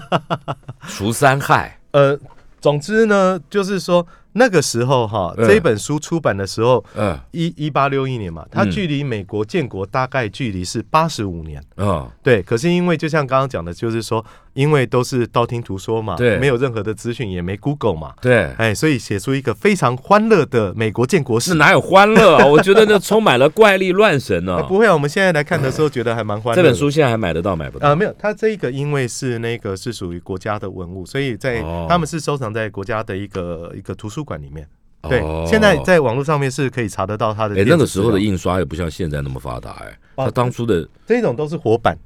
[0.89, 2.19] 除三害，呃，
[2.61, 11.63] 总之呢，就是说那个时候哈，嗯这本书出版的时候，嗯一一八六一年嘛，它嗯距离美国建国大概距离是八十五年。
[11.77, 14.25] 嗯，对，可是因为就像刚刚讲的，就是说，
[14.55, 21.53] 因为都是道听途说嘛，对没有任何的资讯，也没 Google 嘛，对，哎，所以写出一个非常欢乐的美国建国史。
[21.53, 22.47] 是哪有欢乐啊？
[22.49, 24.63] 我觉得那充满了怪力乱神呢呃。
[24.63, 26.57] 不会啊，我们现在来看的时候觉得还蛮欢乐。
[26.57, 27.89] 这本书现在还买得到买不到？
[27.89, 34.67] 啊，没有，它这个因为是那个是属于国家的文物，所以在、哦他们是收藏在国家的一个一个图书馆里面。
[35.09, 37.57] 对，哦现在在网络上面是可以查得到它的。
[37.65, 41.99] 那个时候的印刷也不像现在那么发达哎，哦他当初的这种都是活版，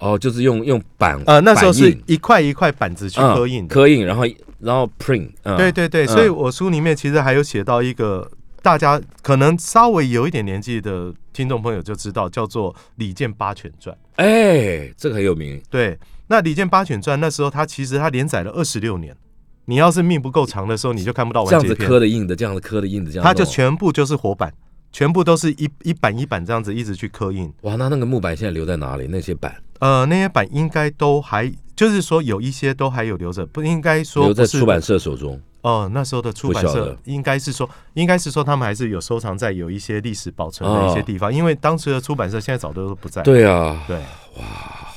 [0.00, 3.72] 哦，就是用用板呃，那时候是一块一块板子去刻印的。
[3.72, 4.24] 刻印，然后
[4.58, 8.28] 然后 print，嗯对对对，嗯所以我书里面其实还有写到一个
[8.60, 13.96] 大家可能稍微有一点年纪的听众朋友就知道，叫做《李健八犬传》。
[14.16, 15.96] 哎，这个很有名，对，
[16.26, 19.16] 那《李健八犬传》那时候它其实它连载了二十六年，
[19.64, 21.74] 你要是命不够长的时候，你就看不到这样子。
[21.74, 24.52] 刻的印的，这样子刻的印的，这样它就全部就是活板，
[24.90, 27.52] 全部都是一一板一板这样子一直去刻印。
[27.62, 29.06] 哇，那那个木板现在留在哪里？
[29.08, 35.40] 那些板呃，那些板应该都还，就是说有一些都还有留着，不应该说留在出版社手中。
[35.62, 43.22] 哦，那时候的出版社应该是说，应该是说他们还是有收藏在有一些历史保存的一些哦地方，因为当时的出版社现在早都不在。
[43.22, 43.96] 对啊，对，
[44.38, 44.44] 哇，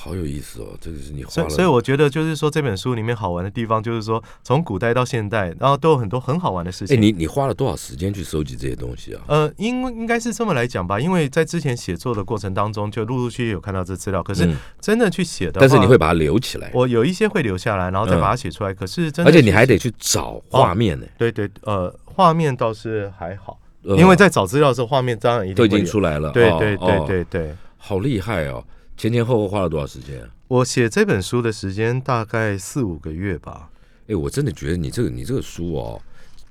[0.06, 7.01] 好有意思哦，这个是你花了，所以所以我觉得就是说这本书里面好玩的地方，就是说从古代到现代，然后都有很多很好玩的事情哎，情。
[7.01, 9.22] 你你花了多少时间去收集这些东西啊？
[9.28, 18.72] 呃，应应该是这么来讲吧，因为在之前写作的过程当中，就陆陆续续有看到这资料，可是嗯真的去写的话，但是你会把它留起来，我有一些会留下来，然后再嗯把它写出来。
[18.72, 26.30] 可是真的，而且你还得去找画面呢，对对呃，画面倒是还好，呃因为在找资料的时候，画面当然一定都已经出来了。
[26.30, 27.56] 哦对对对哦对对。
[27.78, 28.64] 好厉害哦！
[28.97, 30.29] 前前后后花了多少时间啊？
[30.47, 33.69] 我写这本书的时间大概四五个月吧。
[34.07, 36.01] 哎，我真的觉得你这个你这个书哦，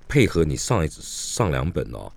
[0.09, 2.11] 配合你上一上两本哦，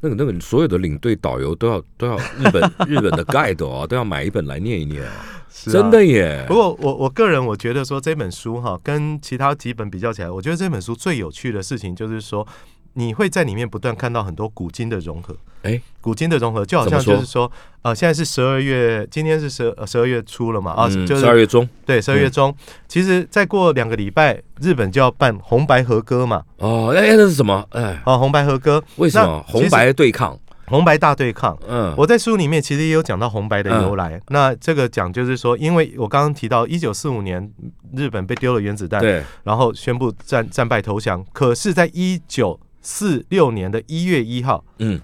[0.00, 5.12] 那个那个所有的领队导游都要都要日本 日本的 guide 哦，都要买一本来念一念啊
[5.50, 6.54] 真的耶不。
[6.54, 12.46] 过我我个人我觉得说这本书哈，跟其他几本比较起来，我觉得这本书最有趣的事情就是说，
[12.94, 15.36] 你会在里面不断看到很多古今的融合。
[15.62, 17.50] 哎，古今的融合就好像就是说，
[17.82, 22.54] 呃，现在是十二月，今天是十十二月初了嘛，啊，嗯，就是十二月中对十二月中。
[22.86, 27.66] 其实再过两个礼拜，日本就要办红白和歌嘛，哦，哎，那是什么？
[27.70, 30.38] 哎，哦，红白和歌，为什么红白对抗？
[30.66, 31.58] 红白大对抗。
[31.68, 34.20] 嗯，我在书里面其实也有讲到红白的由来。
[34.28, 37.50] 那这个讲就是说，因为我刚刚提到一九四五年
[37.94, 41.22] 日本被丢了原子弹，对，然后宣布战战败投降。
[41.34, 45.00] 可是，在一九四六年的一月一号，嗯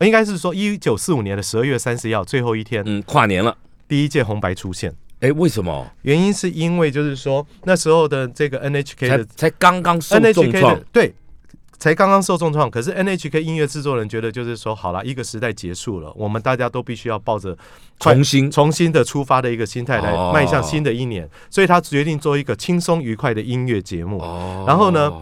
[0.00, 3.56] 应该是说一九四五年的十二月三十一号最后一天，嗯，跨年了，
[3.86, 4.92] 第一届红白出现。
[5.20, 5.86] 哎，为什么？
[6.02, 11.14] 原因是因为就是说那时候的这个 NHK 才的才刚刚受重创的，对，
[11.78, 12.68] 才刚刚受重创。
[12.68, 17.56] 可是 NHK 音乐制作人觉得就是说，好了，一个时代结束了，我们大家都必须要抱着
[18.00, 24.18] 重新重新的出发的一个心态来哦迈向新的一年，所以他决定做一个轻松愉快的音乐节目。
[24.18, 25.12] 哦然后呢？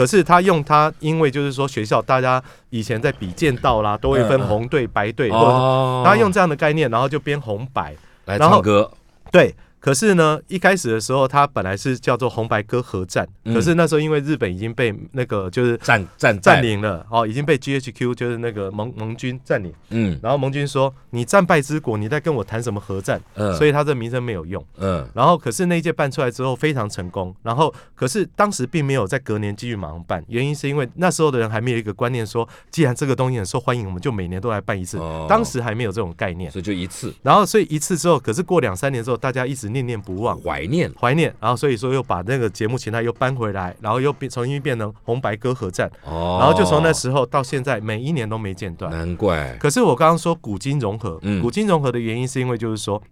[0.00, 7.94] 可是他用他，因为就是说学校大家以前在比剑道啦，都会分红队、白队，或者哦，他用这样的概念，然后就编红白。
[8.24, 8.90] 来然后唱歌，
[9.30, 13.54] 对，可是呢，一开始的时候，他本来是叫做红白歌合战，嗯。
[13.54, 20.20] 可是那时候因为日本已经被那个就是占占占，领了，哦，已经被 GHQ 就是那个盟盟军占领，嗯。
[20.22, 23.20] 然后盟军说你战败之国，你在跟我谈什么合战？
[23.34, 24.64] 嗯，所以他这名声没有用。
[24.76, 25.08] 嗯。
[25.14, 34.98] 然后可是那一届办出来之后非常成功，然后可是当时并没有在隔年继续马上办，原因是因为那时候的人还没有一个观念说，既然这个东西很受欢迎，我们就每年都来办一次。
[34.98, 35.26] 哦。
[35.26, 37.14] 当时还没有这种概念，所以就一次。
[37.22, 40.38] 然后所以一次之后，可是过两三年之后，大家一直念念不忘。
[40.40, 48.90] 怀念，怀念，然后所以说又把那个节目形态又搬回来，然后又变重新变成红白歌合战，哦，然后就从那时候到现在每一年都没间断。
[48.90, 51.40] 难怪，可是我刚刚说古今融合，嗯。
[51.40, 53.02] 古今融合的原因是因为就是说，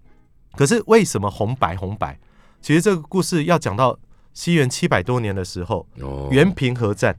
[0.57, 2.19] 可是为什么红白红白？
[2.61, 3.97] 其实这个故事要讲到
[4.35, 7.17] 西元七百多年的时候，哦，元平合战，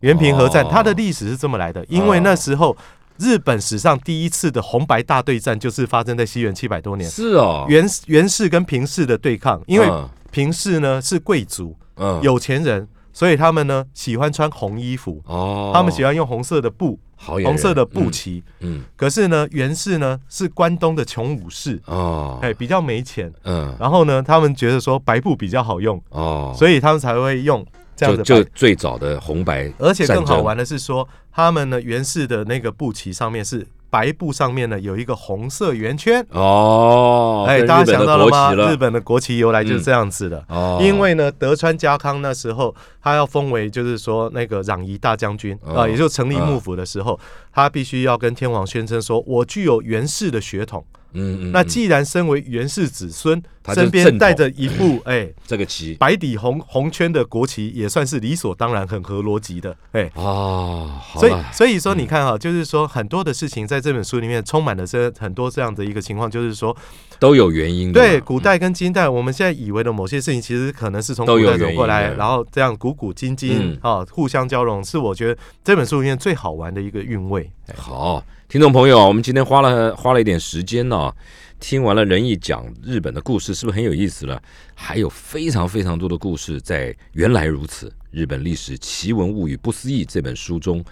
[0.00, 0.68] 元平合战哦。
[0.70, 2.76] 它的历史是这么来的，因为那时候
[3.18, 10.08] 日本史上第一次的红白大对战就是发生在西元七百多年，是哦，元元氏跟平氏的对抗，因为嗯。
[10.32, 12.20] 平氏呢是贵族嗯。
[12.22, 18.44] 有钱人，所以他们呢喜欢穿红衣服，哦，他们喜欢用红色的布、好红色的布，旗。
[18.60, 23.32] 嗯可是呢，源氏呢是关东的穷武士，嗯哦，哎，比较没钱。
[23.44, 23.74] 嗯。
[23.80, 27.64] 然后呢，他们觉得说白布比较好用，哦，所以他们才会用
[27.96, 28.44] 这样就的。
[28.44, 36.24] 就最早的红白，而且更好玩的是说，他们呢袁氏的那个布旗上面是白布上面呢有一个红色圆圈。
[36.30, 38.54] 哦，哎，跟大家想到了吗？
[38.54, 40.44] 日本的国旗由来就是这样子的。
[40.48, 47.18] 哦，因为呢，德川家康那时候他要封为就是说那个攘夷大将军啊、哦也就成立幕府的时候，
[47.52, 50.84] 他必须要跟天皇宣称说，我具有袁氏的血统。
[51.16, 53.42] 嗯嗯，那嗯既然身为袁氏子孙，
[53.74, 59.76] 身边带着一部 哎这个旗白底红红圈的国旗，也算是理所当然、很合逻辑的。
[59.92, 66.76] 哎，哦，所以所以说你看哈、就是说很多的事情在这本书里面充满了这很多这样的一个情况，就是说
[67.18, 73.78] 都有原因的，对古代跟今代，我们现在以为的某些事情，其实可能是从古代走过来，然后这样古古今今嗯。
[73.82, 77.48] 啊、互相交融，是我觉得这本书里面最好玩的一个韵味。
[77.68, 77.74] 哎。
[77.76, 81.12] 好，听众朋友，我们今天花了花了一点时间呢、
[81.58, 84.40] 听完了仁义讲日本的故事，是不是很有意思了？
[84.72, 90.84] 还有非常非常多的故事在《原来如此：日本历史奇闻物语不思议》这本书中，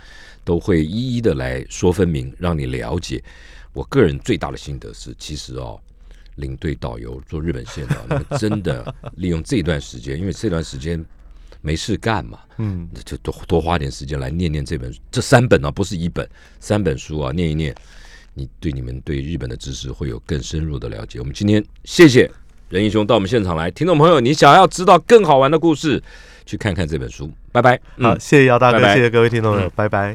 [0.43, 3.23] 都会一一的来说分明，让你了解。
[3.73, 5.81] 我个人最大的心得是，其实哦，
[6.35, 11.03] 领队导游做日本线的，你们真的利用这段时间，因为这段时间
[11.65, 16.29] 没事干嘛，嗯，就多多花点时间来念念这本这三本啊，不是一本，
[16.61, 17.75] 三本书啊，念一念，
[18.35, 21.19] 你对你们对日本的知识会有更深入的了解。
[21.19, 22.31] 我们今天谢谢
[22.69, 26.03] 任英雄到我们现场来，听众朋友，你想要知道更好玩的故事，
[26.45, 27.33] 去看看这本书。
[27.51, 27.81] 拜拜。
[27.97, 30.13] 嗯好，谢谢姚大哥，拜拜谢谢各位听众朋友，拜拜。